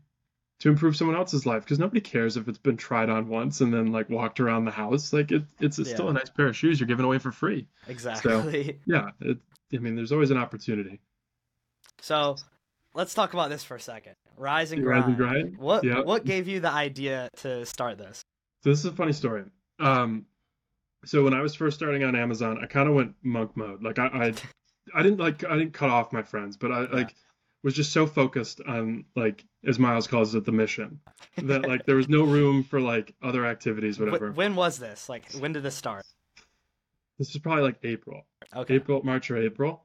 [0.63, 3.75] to improve someone else's life because nobody cares if it's been tried on once and
[3.75, 5.13] then like walked around the house.
[5.13, 7.67] Like it, it's, it's still a nice pair of shoes you're giving away for free.
[7.89, 8.79] exactly.
[8.87, 9.39] Yeah, it,
[9.75, 11.01] I mean, there's always an opportunity.
[12.01, 12.37] So
[12.95, 14.15] let's talk about this for a second.
[14.37, 15.09] Rise and Rise grind.
[15.09, 15.59] and grind?
[15.59, 16.07] What Yep.
[16.07, 18.23] what gave you the idea to start this?
[18.63, 19.43] So this is a funny story.
[19.81, 20.27] Um,
[21.05, 23.83] so when I was first starting on Amazon, I kind of went monk mode.
[23.83, 24.33] Like I, I,
[24.95, 27.17] I didn't like I didn't cut off my friends, but I like
[27.63, 31.01] was just so focused on like as Miles calls it the mission
[31.39, 34.33] that like there was no room for like other activities, whatever.
[34.33, 35.09] when was this?
[35.09, 36.05] Like when did this start?
[37.19, 38.23] This was probably like April,
[38.55, 38.75] Okay.
[38.75, 39.85] April, March or April,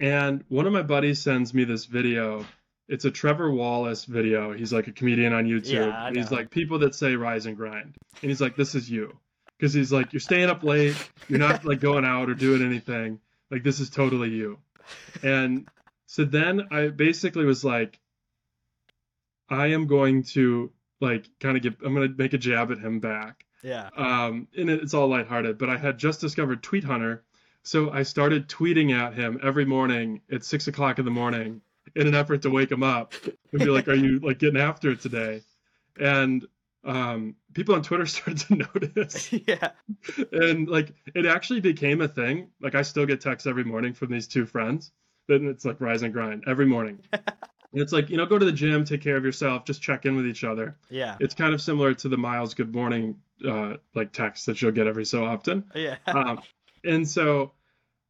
[0.00, 2.44] and one of my buddies sends me this video.
[2.88, 4.52] It's a Trevor Wallace video.
[4.52, 5.86] He's like a comedian on YouTube.
[5.86, 7.94] Yeah, he's like people that say rise and grind.
[8.20, 9.16] And he's like, this is you.
[9.56, 10.96] Because he's like, you're staying up late,
[11.28, 13.20] you're not like going out or doing anything.
[13.50, 14.58] Like this is totally you.
[15.22, 15.66] And
[16.14, 17.98] so then I basically was like,
[19.48, 23.00] I am going to like kind of get I'm gonna make a jab at him
[23.00, 23.44] back.
[23.64, 23.88] Yeah.
[23.96, 27.24] Um, and it- it's all lighthearted, but I had just discovered Tweet Hunter,
[27.62, 31.62] so I started tweeting at him every morning at six o'clock in the morning
[31.96, 33.12] in an effort to wake him up
[33.52, 35.42] and be like, "Are you like getting after it today?"
[35.98, 36.46] And
[36.84, 39.70] um, people on Twitter started to notice, yeah.
[40.30, 42.50] and like it actually became a thing.
[42.60, 44.92] Like I still get texts every morning from these two friends.
[45.28, 47.00] Then it's like rise and grind every morning.
[47.72, 50.14] it's like you know go to the gym take care of yourself just check in
[50.14, 51.16] with each other Yeah.
[51.18, 54.86] it's kind of similar to the miles good morning uh like text that you'll get
[54.86, 55.96] every so often Yeah.
[56.06, 56.40] um,
[56.84, 57.50] and so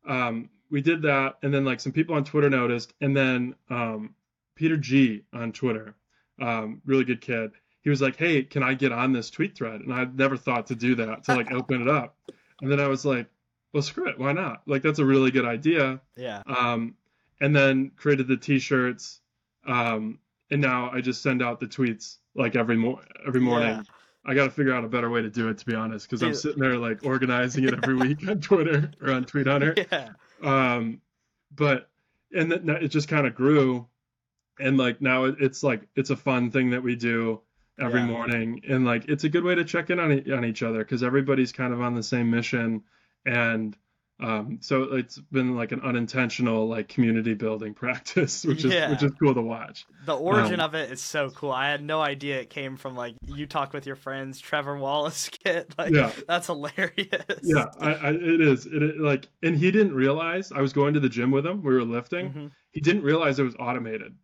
[0.06, 4.14] um, we did that, and then like some people on Twitter noticed, and then um,
[4.54, 5.94] Peter G on Twitter,
[6.42, 7.52] um, really good kid.
[7.82, 10.66] He was like, "Hey, can I get on this tweet thread?" And I'd never thought
[10.66, 12.16] to do that to like open it up,
[12.60, 13.28] and then I was like,
[13.72, 14.62] "Well, screw it, why not?
[14.66, 16.42] Like that's a really good idea." yeah.
[16.46, 16.96] Um,
[17.44, 19.20] and then created the T-shirts,
[19.66, 20.18] um,
[20.50, 23.68] and now I just send out the tweets like every mo- every morning.
[23.76, 23.82] Yeah.
[24.26, 26.22] I got to figure out a better way to do it, to be honest, because
[26.22, 29.74] I'm sitting there like organizing it every week on Twitter or on Tweet Hunter.
[29.92, 30.10] Yeah.
[30.42, 31.00] Um,
[31.54, 31.90] but
[32.34, 33.86] and then it just kind of grew,
[34.58, 37.40] and like now it- it's like it's a fun thing that we do
[37.78, 38.06] every Yeah.
[38.06, 40.78] morning, and like it's a good way to check in on e- on each other
[40.78, 42.82] because everybody's kind of on the same mission,
[43.26, 43.76] and
[44.20, 48.90] um, so it's been like an unintentional like community building practice, which is Yeah.
[48.90, 49.86] which is cool to watch.
[50.06, 51.50] The origin Um, of it is so cool.
[51.50, 55.16] I had no idea it came from like you talk with your friends, Trevor Wallace
[55.32, 55.74] skit.
[55.76, 56.12] Like Yeah.
[56.28, 57.40] that's hilarious.
[57.42, 58.66] Yeah, I, I, it is.
[58.66, 61.62] It, it like, and he didn't realize I was going to the gym with him.
[61.62, 62.30] We were lifting.
[62.32, 62.50] Mhm.
[62.70, 64.14] He didn't realize it was automated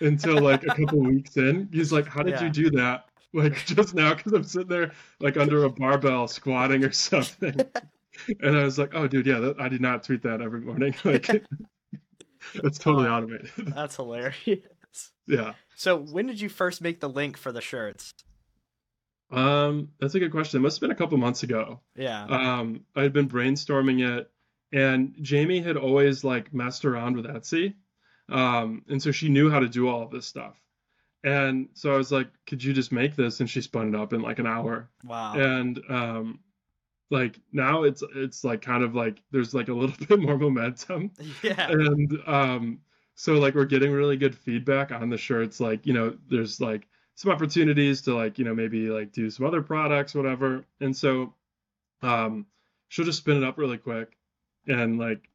[0.00, 1.68] until like a couple weeks in.
[1.72, 2.44] He's like, "How did Yeah.
[2.44, 6.82] you do that?" Like just now, because I'm sitting there like under a barbell squatting
[6.82, 7.60] or something.
[8.40, 10.94] And I was like, "Oh, dude, yeah, that, I did not tweet that every morning.
[11.04, 11.28] Like,
[12.54, 14.60] it's totally automated." That's hilarious.
[15.26, 15.54] yeah.
[15.76, 18.12] So when did you first make the link for the shirts?
[19.30, 20.58] Um, that's a good question.
[20.58, 21.80] It must have been a couple months ago.
[21.94, 22.24] Yeah.
[22.24, 24.30] um, I had been brainstorming it,
[24.72, 27.74] and Jamie had always like messed around with Etsy,
[28.30, 30.54] um, and so she knew how to do all of this stuff.
[31.22, 34.12] And so I was like, "Could you just make this?" And she spun it up
[34.14, 34.88] in like an hour.
[35.04, 35.34] wow.
[35.34, 36.40] And um,
[37.10, 41.10] like now it's it's like kind of like there's like a little bit more momentum,
[41.42, 41.70] yeah.
[41.70, 42.80] and um,
[43.14, 45.60] so like we're getting really good feedback on the shirts.
[45.60, 49.46] Like you know, there's like some opportunities to like you know maybe like do some
[49.46, 50.64] other products, whatever.
[50.80, 51.34] And so
[52.02, 52.46] um,
[52.88, 54.16] she'll just spin it up really quick
[54.66, 55.28] and like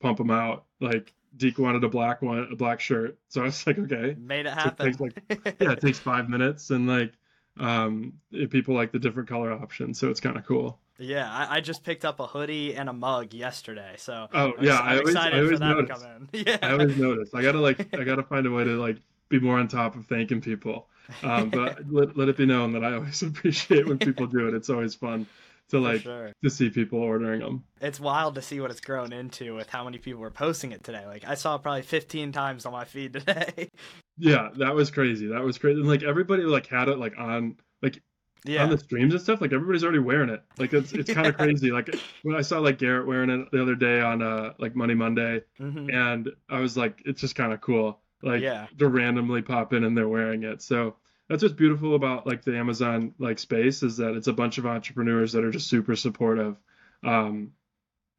[0.00, 0.64] pump them out.
[0.80, 4.46] Like Deke wanted a black one, a black shirt, so I was like, okay, Made
[4.46, 4.96] it So it happen.
[4.98, 7.12] like- yeah, it takes five minutes, and like
[7.58, 10.80] um, if people like the different color options, so it's kind of cool.
[10.98, 14.64] Yeah, I, I just picked up a hoodie and a mug yesterday, so Oh I'm,
[14.64, 15.86] yeah, ex- I I'm always, excited I always for that notice.
[15.86, 16.28] to come in.
[16.46, 17.30] Yeah, I always notice.
[17.34, 20.06] I gotta like, I gotta find a way to like be more on top of
[20.06, 20.88] thanking people.
[21.22, 24.54] Um, but let, let it be known that I always appreciate when people do it.
[24.54, 25.26] It's always fun
[25.70, 26.32] to like sure.
[26.42, 27.64] to see people ordering them.
[27.80, 30.82] It's wild to see what it's grown into with how many people were posting it
[30.84, 31.06] today.
[31.06, 33.68] Like I saw probably 15 times on my feed today.
[34.16, 35.28] Yeah, that was crazy.
[35.28, 35.78] That was crazy.
[35.80, 38.02] And like everybody like had it like on like
[38.44, 39.40] yeah, on the streams and stuff.
[39.40, 40.42] Like everybody's already wearing it.
[40.58, 41.70] Like it's it's kind of crazy.
[41.70, 41.90] Like
[42.22, 45.42] when I saw like Garrett wearing it the other day on uh like Money Monday,
[45.58, 48.00] hmm and I was like, it's just kind of cool.
[48.22, 48.66] Like Yeah.
[48.78, 50.62] to randomly pop in and they're wearing it.
[50.62, 50.96] So
[51.28, 54.66] that's what's beautiful about like the Amazon like space is that it's a bunch of
[54.66, 56.56] entrepreneurs that are just super supportive.
[57.04, 57.52] Um,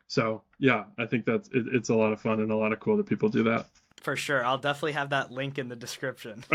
[0.07, 2.79] so yeah, I think that's it, it's a lot of fun and a lot of
[2.79, 3.67] cool that people do that.
[4.01, 4.43] for sure.
[4.45, 6.43] I'll definitely have that link in the description.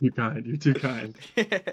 [0.00, 0.46] You're kind.
[0.46, 1.16] You're too kind.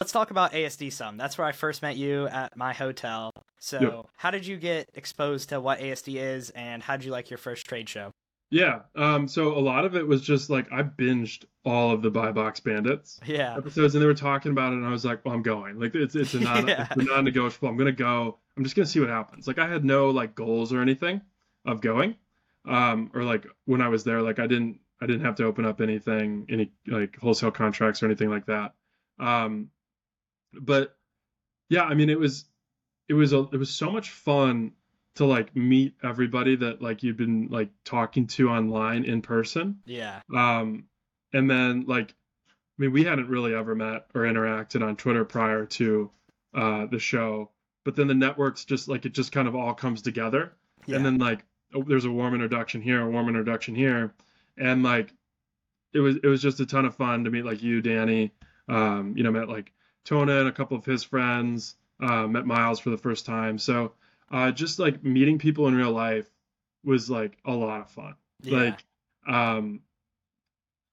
[0.00, 1.18] Let's talk about ASD some.
[1.18, 3.30] That's where I first met you at my hotel.
[3.58, 4.06] So, Yep.
[4.16, 7.36] how did you get exposed to what ASD is, and how did you like your
[7.36, 8.10] first trade show?
[8.48, 8.80] Yeah.
[8.96, 12.32] Um, so a lot of it was just like I binged all of the Buy
[12.32, 15.34] Box Bandits Yeah, episodes, and they were talking about it, and I was like, "Well,
[15.34, 15.78] I'm going.
[15.78, 16.86] Like, it's it's a non Yeah.
[16.90, 17.68] it's a non-negotiable.
[17.68, 18.38] I'm gonna go.
[18.56, 19.46] I'm just gonna see what happens.
[19.46, 21.20] Like, I had no like goals or anything
[21.66, 22.16] of going,
[22.64, 25.66] um, or like when I was there, like I didn't I didn't have to open
[25.66, 28.72] up anything, any like wholesale contracts or anything like that.
[29.18, 29.70] Um,
[30.52, 30.96] but
[31.68, 32.44] yeah, I mean, it was
[33.08, 34.72] it was a it was so much fun
[35.16, 40.20] to like meet everybody that like you've been like talking to online in person yeah,
[40.34, 40.84] um,
[41.32, 45.66] and then like, I mean, we hadn't really ever met or interacted on Twitter prior
[45.66, 46.10] to
[46.54, 47.50] uh, the show,
[47.84, 50.52] but then the networks just like it just kind of all comes together,
[50.86, 50.96] yeah.
[50.96, 54.12] and then like oh, there's a warm introduction here, a warm introduction here,
[54.56, 55.12] and like
[55.92, 58.32] it was it was just a ton of fun to meet like you, Danny.
[58.68, 59.72] Um, you know, met like
[60.10, 61.76] Tona and a couple of his friends.
[62.02, 63.92] Uh, met Miles for the first time, so
[64.30, 66.26] uh, just like meeting people in real life
[66.82, 68.56] was like a lot of fun yeah.
[68.58, 68.84] like
[69.26, 69.80] um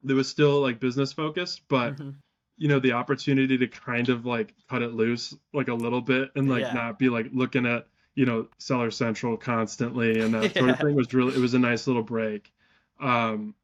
[0.03, 2.15] there was still like business focused but Mhm.
[2.57, 6.31] you know the opportunity to kind of like cut it loose like a little bit
[6.35, 6.73] and like Yeah.
[6.73, 10.95] not be like looking at you know seller central constantly and that sort of thing
[10.95, 12.51] was really it was a nice little break
[12.99, 13.55] um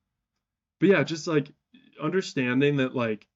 [0.79, 1.51] but yeah just like
[2.01, 3.27] understanding that like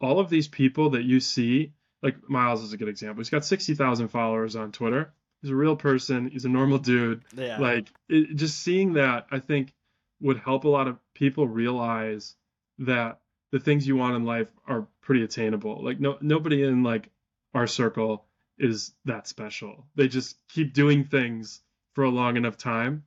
[0.00, 3.44] all of these people that you see like miles is a good example he's got
[3.44, 8.36] 60000 followers on twitter he's a real person he's a normal dude yeah, like it,
[8.36, 9.72] just seeing that i think
[10.20, 12.34] would help a lot of people realize
[12.78, 15.82] that the things you want in life are pretty attainable.
[15.82, 17.08] Like no nobody in like
[17.54, 18.26] our circle
[18.58, 19.86] is that special.
[19.94, 21.60] They just keep doing things
[21.94, 23.04] for a long enough time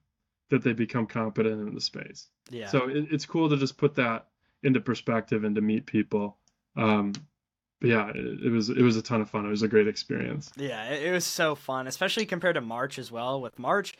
[0.49, 2.27] that they become competent in the space.
[2.49, 2.67] Yeah.
[2.67, 4.27] So it, it's cool to just put that
[4.63, 6.37] into perspective and to meet people.
[6.75, 7.13] Um,
[7.79, 9.45] but yeah, it, it, was it was a ton of fun.
[9.45, 10.51] It was a great experience.
[10.55, 13.41] Yeah, it, it was so fun, especially compared to March as well.
[13.41, 13.93] With March,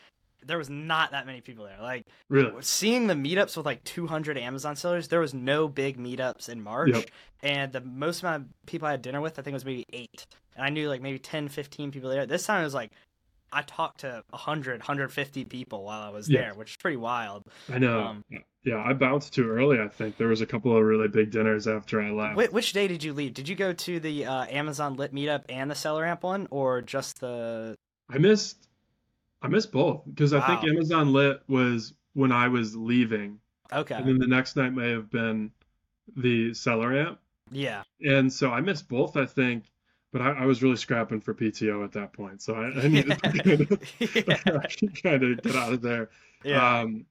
[0.46, 1.78] there was not that many people there.
[1.80, 6.48] Like really seeing the meetups with like 200 Amazon sellers, there was no big meetups
[6.48, 6.90] in March.
[6.94, 7.10] Yep.
[7.42, 10.26] And the most amount of people I had dinner with, I think was maybe eight.
[10.54, 12.26] And I knew like maybe 10, 15 people there.
[12.26, 12.92] This time it was like
[13.52, 16.40] I talked to 100, 150 people while I was Yeah.
[16.40, 17.44] there, which is pretty wild.
[17.72, 18.00] I know.
[18.02, 18.24] Um,
[18.64, 19.80] yeah, I bounced too early.
[19.80, 22.40] I think there was a couple of really big dinners after I left.
[22.40, 23.34] Wh- which day did you leave?
[23.34, 26.80] Did you go to the uh, Amazon Lit meetup and the Seller Amp one, or
[26.80, 27.76] just the?
[28.08, 28.68] I missed
[29.42, 33.40] I missed both because I think Amazon Lit was when I was leaving,
[33.72, 33.94] Okay.
[33.96, 35.50] and then the next night may have been
[36.16, 37.18] the Seller Amp,
[37.50, 37.82] Yeah.
[38.00, 39.16] and so I missed both.
[39.16, 39.64] I think,
[40.12, 43.18] but I, I was really scrapping for PTO at that point, so I, I needed
[43.22, 43.76] to
[45.02, 46.10] kind of get out of there.
[46.44, 46.80] Yeah.
[46.80, 47.06] Um,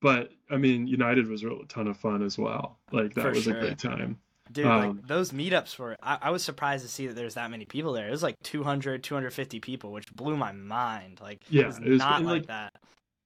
[0.00, 2.78] but I mean, United was a ton of fun as well.
[2.90, 3.56] Like that For was sure.
[3.56, 4.18] a great time.
[4.50, 7.50] Dude, um, like those meetups were I, I was surprised to see that there's that
[7.50, 8.08] many people there.
[8.08, 11.20] It was like 200, 250 people, which blew my mind.
[11.22, 12.74] Like Yeah, it was it was- not and, like, like, that.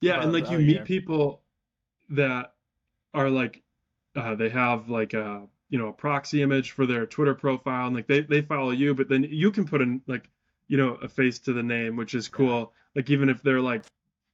[0.03, 1.41] Yeah, and like you meet people
[2.11, 2.53] that
[3.15, 3.63] are like
[4.15, 7.97] uh, they have like a you know a proxy image for their Twitter profile, and
[7.97, 10.29] like they they follow you, but then you can put in like
[10.69, 12.73] you know a face to the name, which is cool.
[12.95, 13.85] Like even if they're like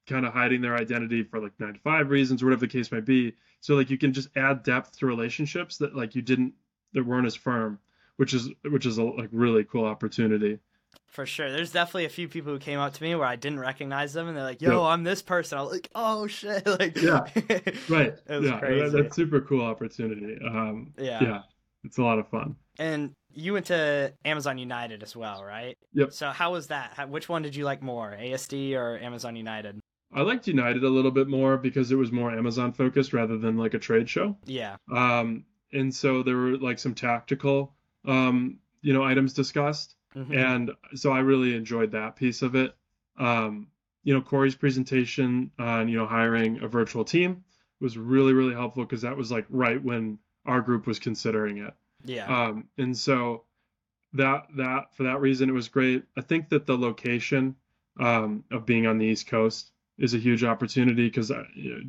[0.07, 2.93] kind of hiding their identity for like nine to five reasons or whatever the case
[2.93, 6.55] might be, so like you can just add depth to relationships that like you didn't
[6.93, 7.79] that weren't as firm,
[8.17, 10.59] which is which is a like really cool opportunity.
[11.13, 11.51] For sure.
[11.53, 14.29] There's definitely a few people who came up to me where I didn't recognize them
[14.29, 14.81] and they're like, "Yo, Yep.
[14.93, 17.21] I'm this person." I was like, "Oh shit." Like Yeah.
[17.89, 18.15] Right.
[18.29, 18.91] It was yeah, crazy.
[18.91, 20.39] that- that's super cool opportunity.
[20.45, 21.23] Um, yeah.
[21.23, 21.43] yeah,
[21.85, 22.57] it's a lot of fun.
[22.79, 25.77] And you went to Amazon United as well, right?
[25.93, 26.13] Yep.
[26.13, 26.95] So how was that?
[26.97, 29.79] How, which one did you like more, ASD or Amazon United?
[30.15, 33.57] I liked United a little bit more because it was more Amazon focused rather than
[33.59, 34.37] like a trade show.
[34.47, 34.77] Yeah.
[34.91, 37.75] Um, and so there were like some tactical,
[38.07, 40.37] um, you know, items discussed, Mhm.
[40.37, 42.75] and so I really enjoyed that piece of it.
[43.17, 43.69] Um,
[44.05, 47.45] you know, Corey's presentation on you know hiring a virtual team
[47.81, 51.75] was really really helpful because that was like right when our group was considering it.
[52.05, 52.27] yeah.
[52.27, 53.45] Um, and so
[54.15, 56.05] that that for that reason it was great.
[56.17, 57.57] I think that the location
[58.01, 61.31] um, of being on the East Coast is a huge opportunity because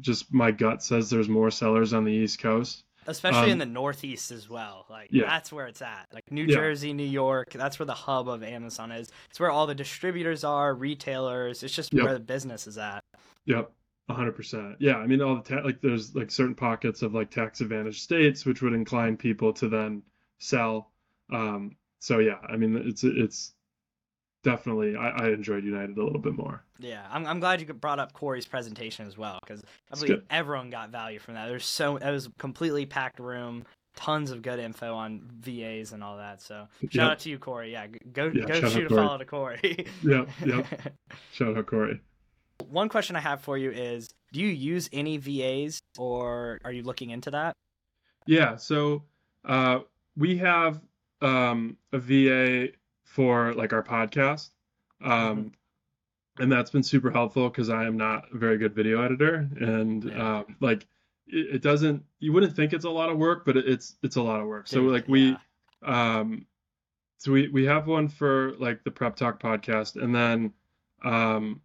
[0.02, 2.84] just my gut says there's more sellers on the East Coast.
[3.08, 4.86] Especially in um, the Northeast as well.
[4.90, 5.26] Like Yeah.
[5.28, 6.08] that's where it's at.
[6.14, 6.56] Like New Yeah.
[6.56, 9.12] Jersey, New York, that's where the hub of Amazon is.
[9.30, 11.64] It's where all the distributors are, retailers.
[11.64, 12.04] It's just Yep.
[12.04, 13.04] where the business is at.
[13.46, 13.72] Yep,
[14.10, 14.76] a hundred percent.
[14.80, 18.02] Yeah, I mean all the ta- like there's like certain pockets of like tax advantage
[18.02, 20.04] states which would incline people to then
[20.40, 20.92] sell.
[21.32, 23.54] Um, so yeah, I mean it's it's
[24.44, 26.64] definitely I, I enjoyed United a little bit more.
[26.80, 30.70] Yeah, I'm, I'm glad you brought up Corey's presentation as well because I believe everyone
[30.70, 31.48] got value from that.
[31.48, 33.64] There's so it was a completely packed room,
[33.96, 36.42] tons of good info on VAs and all that.
[36.42, 37.04] So shout Yep.
[37.12, 37.72] out to you, Corey.
[37.72, 39.02] Yeah, go Yeah, go shoot a Corey.
[39.02, 39.88] follow to Corey.
[40.04, 40.66] Yep, yep.
[41.32, 42.02] Shout out Corey.
[42.70, 46.84] One question I have for you is: Do you use any VAs, or are you
[46.84, 47.54] looking into that?
[48.26, 49.04] Yeah, so
[49.46, 49.80] uh,
[50.16, 50.82] we have
[51.22, 52.70] um, a VA
[53.14, 54.50] for like our podcast,
[55.04, 55.52] um,
[56.40, 60.04] and that's been super helpful because I am not a very good video editor, and
[60.06, 60.38] Yeah.
[60.40, 60.88] um, like
[61.28, 62.04] it, it doesn't.
[62.20, 64.48] You wouldn't think it's a lot of work, but it, it's it's a lot of
[64.48, 64.68] work.
[64.68, 65.30] So like we,
[65.84, 66.18] yeah.
[66.20, 66.48] um,
[67.20, 70.54] so we we have one for like the Prep Talk podcast, and then
[71.04, 71.62] um,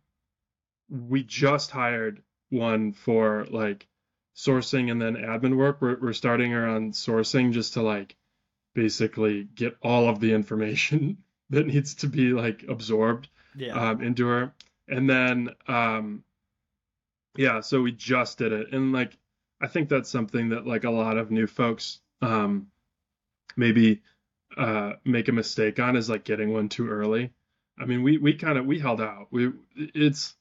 [0.90, 3.86] we just hired one for like
[4.36, 5.80] sourcing and then admin work.
[5.80, 8.16] We're we're starting her on sourcing just to like
[8.74, 11.16] basically get all of the information
[11.50, 14.52] that needs to be like absorbed yeah, um, into her.
[14.88, 16.24] And then, um,
[17.36, 18.72] yeah, so we just did it.
[18.72, 19.16] And like,
[19.60, 22.68] I think that's something that like a lot of new folks um,
[23.56, 24.02] maybe
[24.56, 27.30] uh, make a mistake on is like getting one too early.
[27.78, 29.28] I mean, we, we kind of, we held out.
[29.30, 30.34] We, it's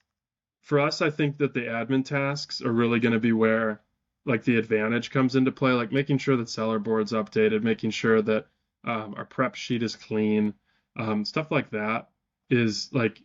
[0.62, 3.80] for us, I think that the admin tasks are really going to be where
[4.26, 8.20] like the advantage comes into play, like making sure that seller board's updated, making sure
[8.22, 8.46] that
[8.84, 10.54] um, our prep sheet is clean,
[10.98, 12.08] um, stuff like that
[12.50, 13.22] is like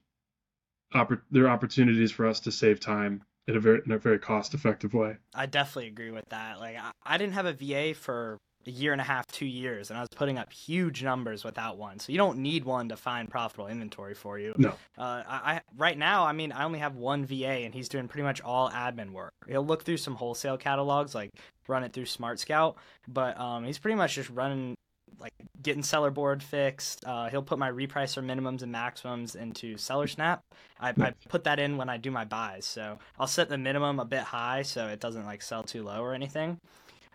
[0.93, 4.19] oppor- there are opportunities for us to save time in a very in a very
[4.19, 5.17] cost effective way.
[5.33, 6.59] I definitely agree with that.
[6.59, 9.89] Like I, I didn't have a VA for a year and a half, two years,
[9.89, 11.99] and I was putting up huge numbers without one.
[11.99, 14.53] So you don't need one to find profitable inventory for you.
[14.57, 14.69] No.
[14.97, 18.07] Uh, I, I right now, I mean, I only have one VA, and he's doing
[18.07, 19.33] pretty much all admin work.
[19.47, 21.31] He'll look through some wholesale catalogs, like
[21.67, 24.75] run it through Smart Scout, but um, he's pretty much just running
[25.19, 27.03] like getting seller board fixed.
[27.05, 30.43] Uh, he'll put my repricer minimums and maximums into Seller Snap.
[30.79, 33.99] I, I, put that in when I do my buys, so I'll set the minimum
[33.99, 36.59] a bit high so it doesn't like sell too low or anything.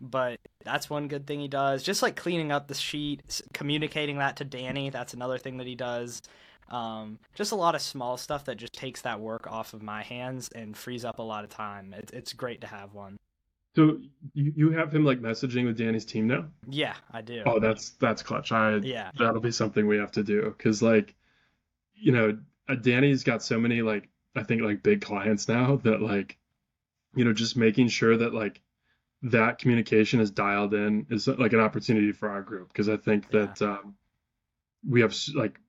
[0.01, 1.82] But that's one good thing he does.
[1.82, 4.90] Just like cleaning up the sheet, communicating that to Danny.
[4.90, 6.22] That's another thing that he does.
[6.70, 10.03] Um, just a lot of small stuff that just takes that work off of my
[10.03, 11.94] hands and frees up a lot of time.
[11.94, 13.16] It, it's great to have one.
[13.77, 14.01] So
[14.35, 16.47] you, you have him like messaging with Danny's team now?
[16.69, 17.43] Yeah, I do.
[17.47, 18.53] Oh, that's that's clutch.
[18.53, 21.14] I yeah, that'll be something we have to do because like,
[21.95, 22.39] you know,
[22.69, 26.39] uh, Danny's got so many like I think like big clients now that like,
[27.14, 28.61] you know, just making sure that like
[29.23, 33.31] that communication is dialed in is like an opportunity for our group because I think
[33.33, 33.47] Yeah.
[33.47, 33.95] that um,
[34.89, 35.61] we have like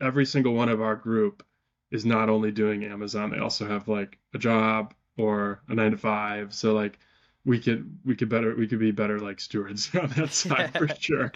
[0.00, 1.44] every single one of our group
[1.90, 5.96] is not only doing Amazon, they also have like a job or a nine to
[5.98, 6.54] five.
[6.54, 6.98] So like
[7.46, 10.88] we could we could better we could be better like stewards on that side for
[11.00, 11.32] sure.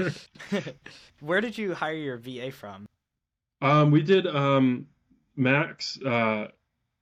[1.21, 2.87] Where did you hire your VA from?
[3.63, 4.87] Um, we did um,
[5.37, 6.49] Max uh,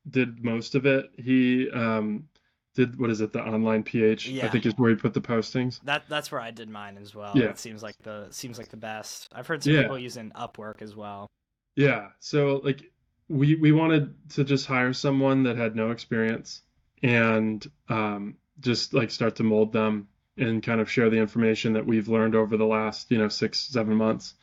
[0.09, 1.07] did most of it.
[1.17, 2.29] He um,
[2.75, 3.33] did what is it?
[3.33, 5.81] The online PH, I think is where he put the postings.
[5.85, 7.33] That that's where I did mine as well.
[7.35, 7.47] Yeah.
[7.47, 9.29] It seems like the seems like the best.
[9.33, 9.83] I've heard some Yeah.
[9.83, 11.29] people using Upwork as well.
[11.77, 12.09] Yeah.
[12.19, 12.93] So like
[13.29, 16.63] we we wanted to just hire someone that had no experience
[17.03, 21.87] and um, just like start to mold them and kind of share the information that
[21.87, 24.35] we've learned over the last you know six seven months.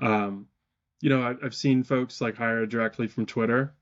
[0.00, 0.46] Um,
[1.00, 3.74] you know I, I've seen folks like hire directly from Twitter.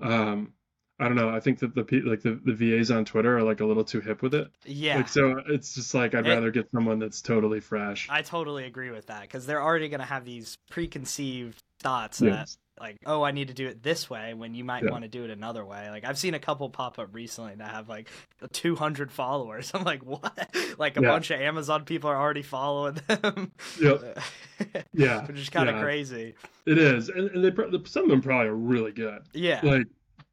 [0.00, 0.52] Um,
[0.98, 1.28] I don't know.
[1.28, 4.00] I think that the like the, the VAs on Twitter are like a little too
[4.00, 4.48] hip with it.
[4.64, 4.96] Yeah.
[4.96, 8.08] Like so it's just like I'd It- rather get someone that's totally fresh.
[8.10, 12.26] I totally agree with that because they're already going to have these preconceived thoughts that
[12.26, 12.58] Yes.
[12.78, 14.90] Like, oh, I need to do it this way when you might Yeah.
[14.90, 15.88] want to do it another way.
[15.90, 18.08] Like I've seen a couple pop up recently that have like
[18.52, 19.70] 200 followers.
[19.74, 20.54] I'm like, what?
[20.78, 21.08] Like a Yeah.
[21.08, 23.52] bunch of Amazon people are already following them.
[23.80, 24.18] Yep.
[24.92, 25.26] Yeah.
[25.26, 25.82] Which is kind of yeah.
[25.82, 26.34] crazy.
[26.66, 29.22] It is, and, and they some of them probably are really good.
[29.32, 29.60] Yeah.
[29.62, 29.86] Like,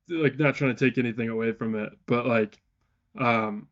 [0.10, 2.58] like not trying to take anything away from it, but like,
[3.18, 3.68] um,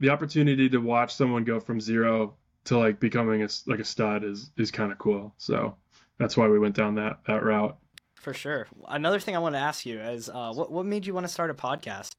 [0.00, 4.24] the opportunity to watch someone go from zero to like becoming a like a stud
[4.24, 5.34] is is kind of cool.
[5.38, 5.76] So
[6.18, 7.76] that's why we went down that that route.
[8.24, 8.66] For sure.
[8.88, 11.32] Another thing I want to ask you is, uh, what what made you want to
[11.32, 12.12] start a podcast?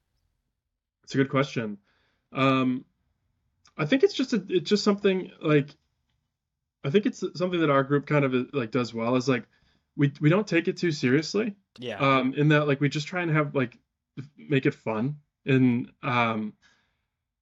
[1.03, 1.79] It's a good question.
[2.31, 2.85] Um,
[3.75, 5.75] I think it's just a, it's just something like,
[6.83, 9.45] I think it's something that our group kind of like does well is like,
[9.95, 11.55] we we don't take it too seriously.
[11.79, 11.97] Yeah.
[11.97, 13.77] um in that like we just try and have like
[14.37, 16.53] make it fun and um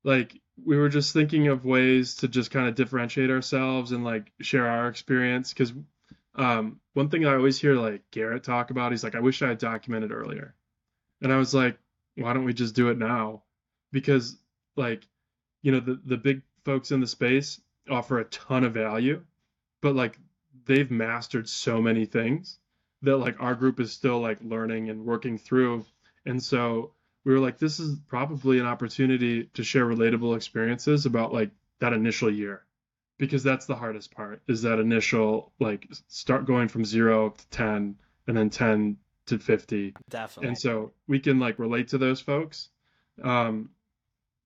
[0.05, 4.31] like we were just thinking of ways to just kind of differentiate ourselves and like
[4.41, 5.73] share our experience because
[6.35, 9.47] um one thing i always hear like garrett talk about he's like i wish i
[9.49, 10.55] had documented earlier.
[11.21, 11.77] And i was like
[12.15, 13.43] why don't we just do it now?
[13.91, 14.37] Because
[14.75, 15.07] like
[15.61, 17.59] you know the the big folks in the space
[17.89, 19.21] offer a ton of value
[19.81, 20.17] but like
[20.65, 22.59] they've mastered so many things
[23.01, 25.85] that like our group is still like learning and working through.
[26.25, 26.93] And so
[27.25, 31.93] we were like this is probably an opportunity to share relatable experiences about like that
[31.93, 32.63] initial year
[33.17, 37.95] because that's the hardest part is that initial like start going from 0 to 10
[38.27, 38.97] and then 10
[39.27, 40.47] to 50 Definitely.
[40.49, 42.69] and so we can like relate to those folks
[43.23, 43.69] um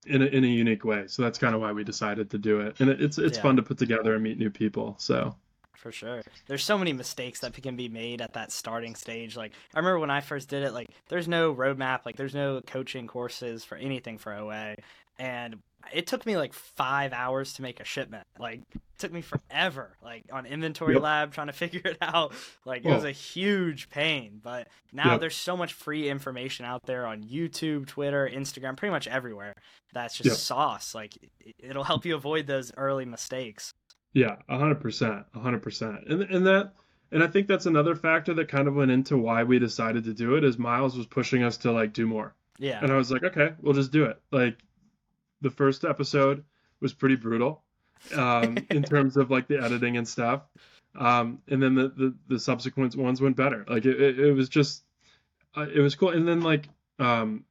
[0.06, 2.60] in a, in a unique way so that's kind of why we decided to do
[2.62, 3.44] it and it, it's it's Yeah.
[3.44, 5.36] fun to put together and meet new people so
[5.76, 6.22] For sure.
[6.48, 9.38] There's so many mistakes that can be made at that starting stage.
[9.38, 12.62] Like I remember when I first did it, like there's no roadmap, like there's no
[12.66, 14.76] coaching courses for anything for OA.
[15.20, 15.58] And
[15.94, 18.26] it took me like five hours to make a shipment.
[18.40, 21.04] Like it took me forever, like on inventory Yep.
[21.04, 22.34] lab trying to figure it out.
[22.66, 23.08] Like it was Oh.
[23.08, 24.40] a huge pain.
[24.44, 25.22] But now Yep.
[25.22, 29.54] there's so much free information out there on YouTube, Twitter, Instagram, pretty much everywhere.
[29.94, 30.36] That's just Yep.
[30.38, 30.96] sauce.
[30.96, 33.74] Like it- it'll help you avoid those early mistakes.
[34.14, 36.74] Yeah, a hundred percent, a hundred percent, and and that,
[37.12, 40.14] and I think that's another factor that kind of went into why we decided to
[40.14, 40.44] do it.
[40.44, 42.80] Is Miles was pushing us to like do more, Yeah.
[42.82, 44.20] and I was like, okay, we'll just do it.
[44.32, 44.58] Like,
[45.42, 46.44] the first episode
[46.80, 47.64] was pretty brutal,
[48.16, 50.42] um, in terms of like the editing and stuff,
[50.96, 53.66] um, and then the the, the subsequent ones went better.
[53.68, 54.84] Like it, it, it was just,
[55.56, 56.68] uh, it was cool, and then like,
[57.00, 57.44] um,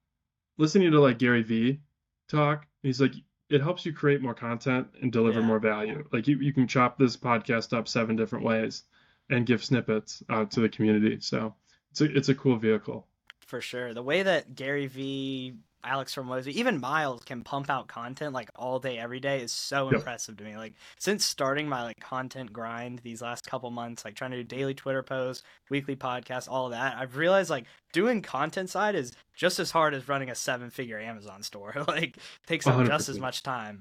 [0.58, 1.80] listening to like Gary Vee
[2.28, 3.12] talk, he's like,
[3.48, 5.46] it helps you create more content and deliver Yeah.
[5.46, 6.04] more value.
[6.12, 8.82] Like you, you can chop this podcast up seven different ways
[9.30, 11.18] and give snippets out to the community.
[11.20, 11.54] So
[11.92, 13.06] it's a, it's a cool vehicle.
[13.46, 13.94] For sure.
[13.94, 15.54] The way that Gary Vee
[15.86, 19.52] Alex from Hormozi, even Miles can pump out content like all day, every day is
[19.52, 19.94] so Yep.
[19.94, 20.56] impressive to me.
[20.56, 24.44] Like since starting my like content grind these last couple months, like trying to do
[24.44, 29.12] daily Twitter posts, weekly podcasts, all of that, I've realized like doing content side is
[29.34, 31.74] just as hard as running a seven figure Amazon store.
[31.88, 32.16] like
[32.46, 33.80] takes up just as much time.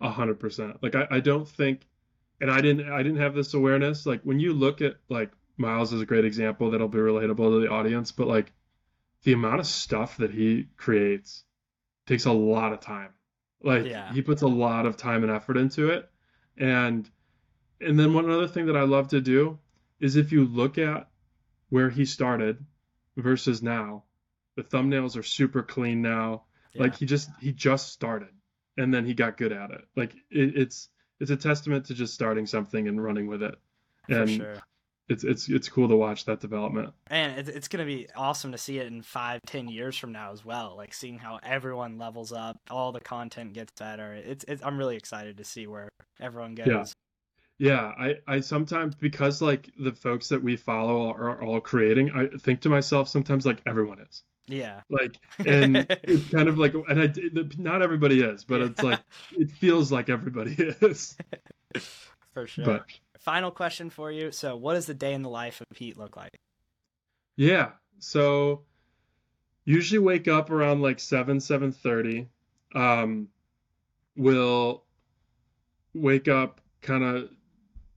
[0.00, 0.76] A hundred percent.
[0.82, 1.82] Like I, I don't think,
[2.40, 4.04] and I didn't I didn't have this awareness.
[4.04, 7.60] Like when you look at like Miles is a great example that'll be relatable to
[7.60, 8.52] the audience, but like
[9.26, 11.42] the amount of stuff that he creates
[12.06, 13.10] takes a lot of time.
[13.60, 14.12] Like Yeah.
[14.12, 16.08] he puts a lot of time and effort into it.
[16.56, 17.10] And
[17.80, 19.58] and then one other thing that I love to do
[19.98, 21.10] is if you look at
[21.70, 22.64] where he started
[23.16, 24.04] versus now,
[24.54, 26.44] the thumbnails are super clean now.
[26.72, 26.82] Yeah.
[26.82, 28.28] Like he just he just started
[28.78, 29.84] and then he got good at it.
[29.96, 33.56] Like it, it's it's a testament to just starting something and running with it.
[34.08, 34.56] for And sure.
[35.08, 36.92] It's it's it's cool to watch that development.
[37.08, 40.32] And it's, it's gonna be awesome to see it in five, ten years from now
[40.32, 40.74] as well.
[40.76, 44.14] Like seeing how everyone levels up, all the content gets better.
[44.14, 45.88] It's, it's I'm really excited to see where
[46.20, 46.66] everyone goes.
[46.66, 46.84] Yeah.
[47.58, 52.10] Yeah, I I sometimes because like the folks that we follow are, are all creating,
[52.10, 54.22] I think to myself sometimes like everyone is.
[54.46, 54.82] Yeah.
[54.90, 57.12] Like and it's kind of like and I
[57.56, 59.00] not everybody is, but it's like
[59.32, 60.52] it feels like everybody
[60.82, 61.16] is.
[62.34, 62.64] for sure.
[62.66, 62.84] But
[63.26, 64.30] Final question for you.
[64.30, 66.38] So, what does the day in the life of Pete look like?
[67.34, 67.72] Yeah.
[67.98, 68.62] So
[69.64, 72.28] usually wake up around like 7, 7:30.
[72.76, 73.28] Um
[74.16, 74.84] will
[75.92, 77.28] wake up kind of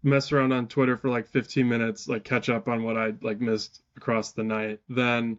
[0.02, 3.40] mess around on Twitter for like 15 minutes, like catch up on what I like
[3.40, 4.80] missed across the night.
[4.90, 5.38] Then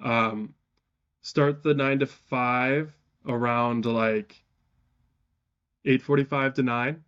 [0.00, 0.54] um
[1.22, 2.94] start the 9 to 5
[3.26, 4.44] around like
[5.84, 7.04] 8:45 to 9.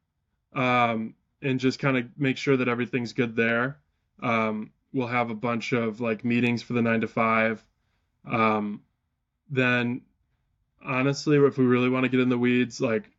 [0.54, 3.78] Um and just kind of make sure that everything's good there.
[4.22, 7.62] Um we'll have a bunch of like meetings for the nine to five.
[8.24, 8.80] Um,
[9.50, 10.00] then
[10.82, 13.10] honestly, if we really want to get in the weeds, like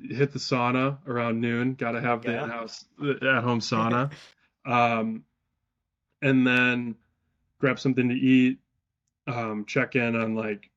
[0.00, 1.74] hit the sauna around noon.
[1.74, 2.44] Got to have the Yeah.
[2.44, 4.12] in-house at home sauna.
[4.64, 5.24] um,
[6.20, 6.94] and then
[7.58, 8.58] grab something to eat.
[9.26, 10.70] Um, check in on like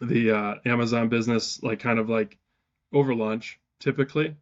[0.00, 2.38] the uh, Amazon business, like kind of like
[2.92, 4.34] over lunch, typically.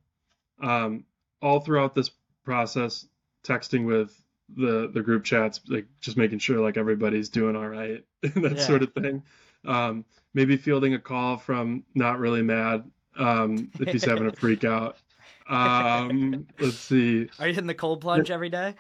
[0.63, 1.05] Um,
[1.43, 2.11] all throughout this
[2.45, 3.07] process,
[3.43, 4.21] texting with
[4.57, 8.67] the the group chats, like just making sure like everybody's doing all right, that Yeah.
[8.67, 9.23] sort of thing.
[9.65, 10.05] Um,
[10.35, 14.99] maybe fielding a call from not really mad um, if he's having a freak out.
[15.49, 17.29] Um, let's see.
[17.39, 18.75] Are you hitting the cold plunge every day?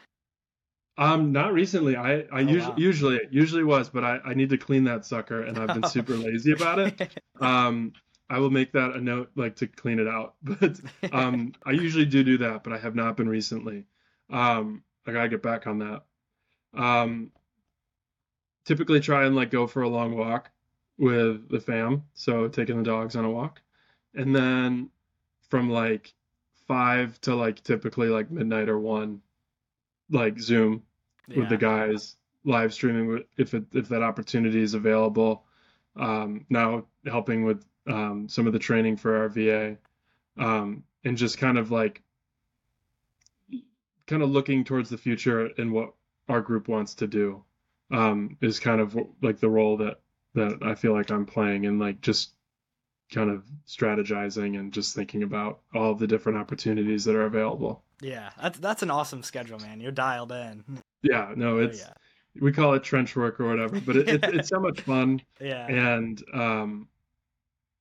[0.97, 1.97] Um, not recently.
[1.97, 2.77] I I Oh, usually wow.
[2.77, 6.17] usually usually was, but I I need to clean that sucker, and I've been super
[6.17, 6.95] lazy about it.
[7.41, 7.93] Um,
[8.31, 10.35] I will make that a note, like to clean it out.
[10.43, 10.81] But
[11.13, 13.87] um, I usually do do that, but I have not been recently.
[14.31, 16.03] Um, I gotta get back on that.
[16.75, 17.31] Um,
[18.65, 20.51] typically try and like go for a long walk
[20.99, 23.61] with the fam, so taking the dogs on a walk,
[24.15, 24.91] and then
[25.49, 26.15] from like
[26.67, 29.21] five to like typically like midnight or one,
[30.11, 30.83] like Zoom
[31.29, 35.45] with the guys live streaming if it, if that opportunity is available.
[35.97, 39.77] Um, now helping with um, some of the training for our VA,
[40.39, 42.03] um, and just kind of like
[44.07, 45.95] kind of looking towards the future and what
[46.29, 47.43] our group wants to do
[47.91, 50.01] um, is kind of like the role that
[50.35, 52.33] that I feel like I'm playing and like just
[53.13, 57.83] kind of strategizing and just thinking about all of the different opportunities that are available.
[58.01, 59.81] Yeah, that's that's an awesome schedule, man.
[59.81, 60.65] You're dialed in.
[61.03, 61.93] Yeah, no, Oh, it's yeah.
[62.41, 65.67] we call it trench work or whatever, but it, it, it's so much fun, Yeah.
[65.67, 66.89] and um,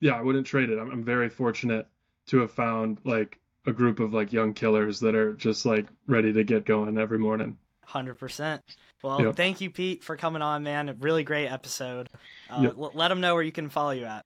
[0.04, 0.78] yeah, I wouldn't trade it.
[0.78, 1.88] I'm, I'm very fortunate
[2.28, 6.34] to have found like a group of like young killers that are just like ready
[6.34, 7.58] to get going every morning.
[7.86, 8.62] Hundred percent.
[9.02, 9.36] Well, Yep.
[9.36, 10.90] thank you, Pete, for coming on, man.
[10.90, 12.10] A really great episode.
[12.50, 12.74] Uh, Yep.
[12.78, 14.26] l- let them know where you can follow you at.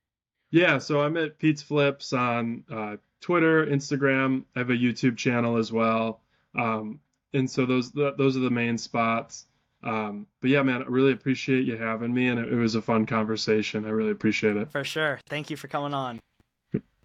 [0.49, 4.45] Yeah, so I'm at Pete's Flips on uh, Twitter, Instagram.
[4.55, 6.21] I have a YouTube channel as well,
[6.55, 6.99] um,
[7.33, 9.45] and so those th those are the main spots.
[9.83, 12.81] Um, but yeah, man, I really appreciate you having me, and it, it was a
[12.81, 13.85] fun conversation.
[13.85, 14.71] I really appreciate it.
[14.71, 15.19] For sure.
[15.29, 16.19] Thank you for coming on.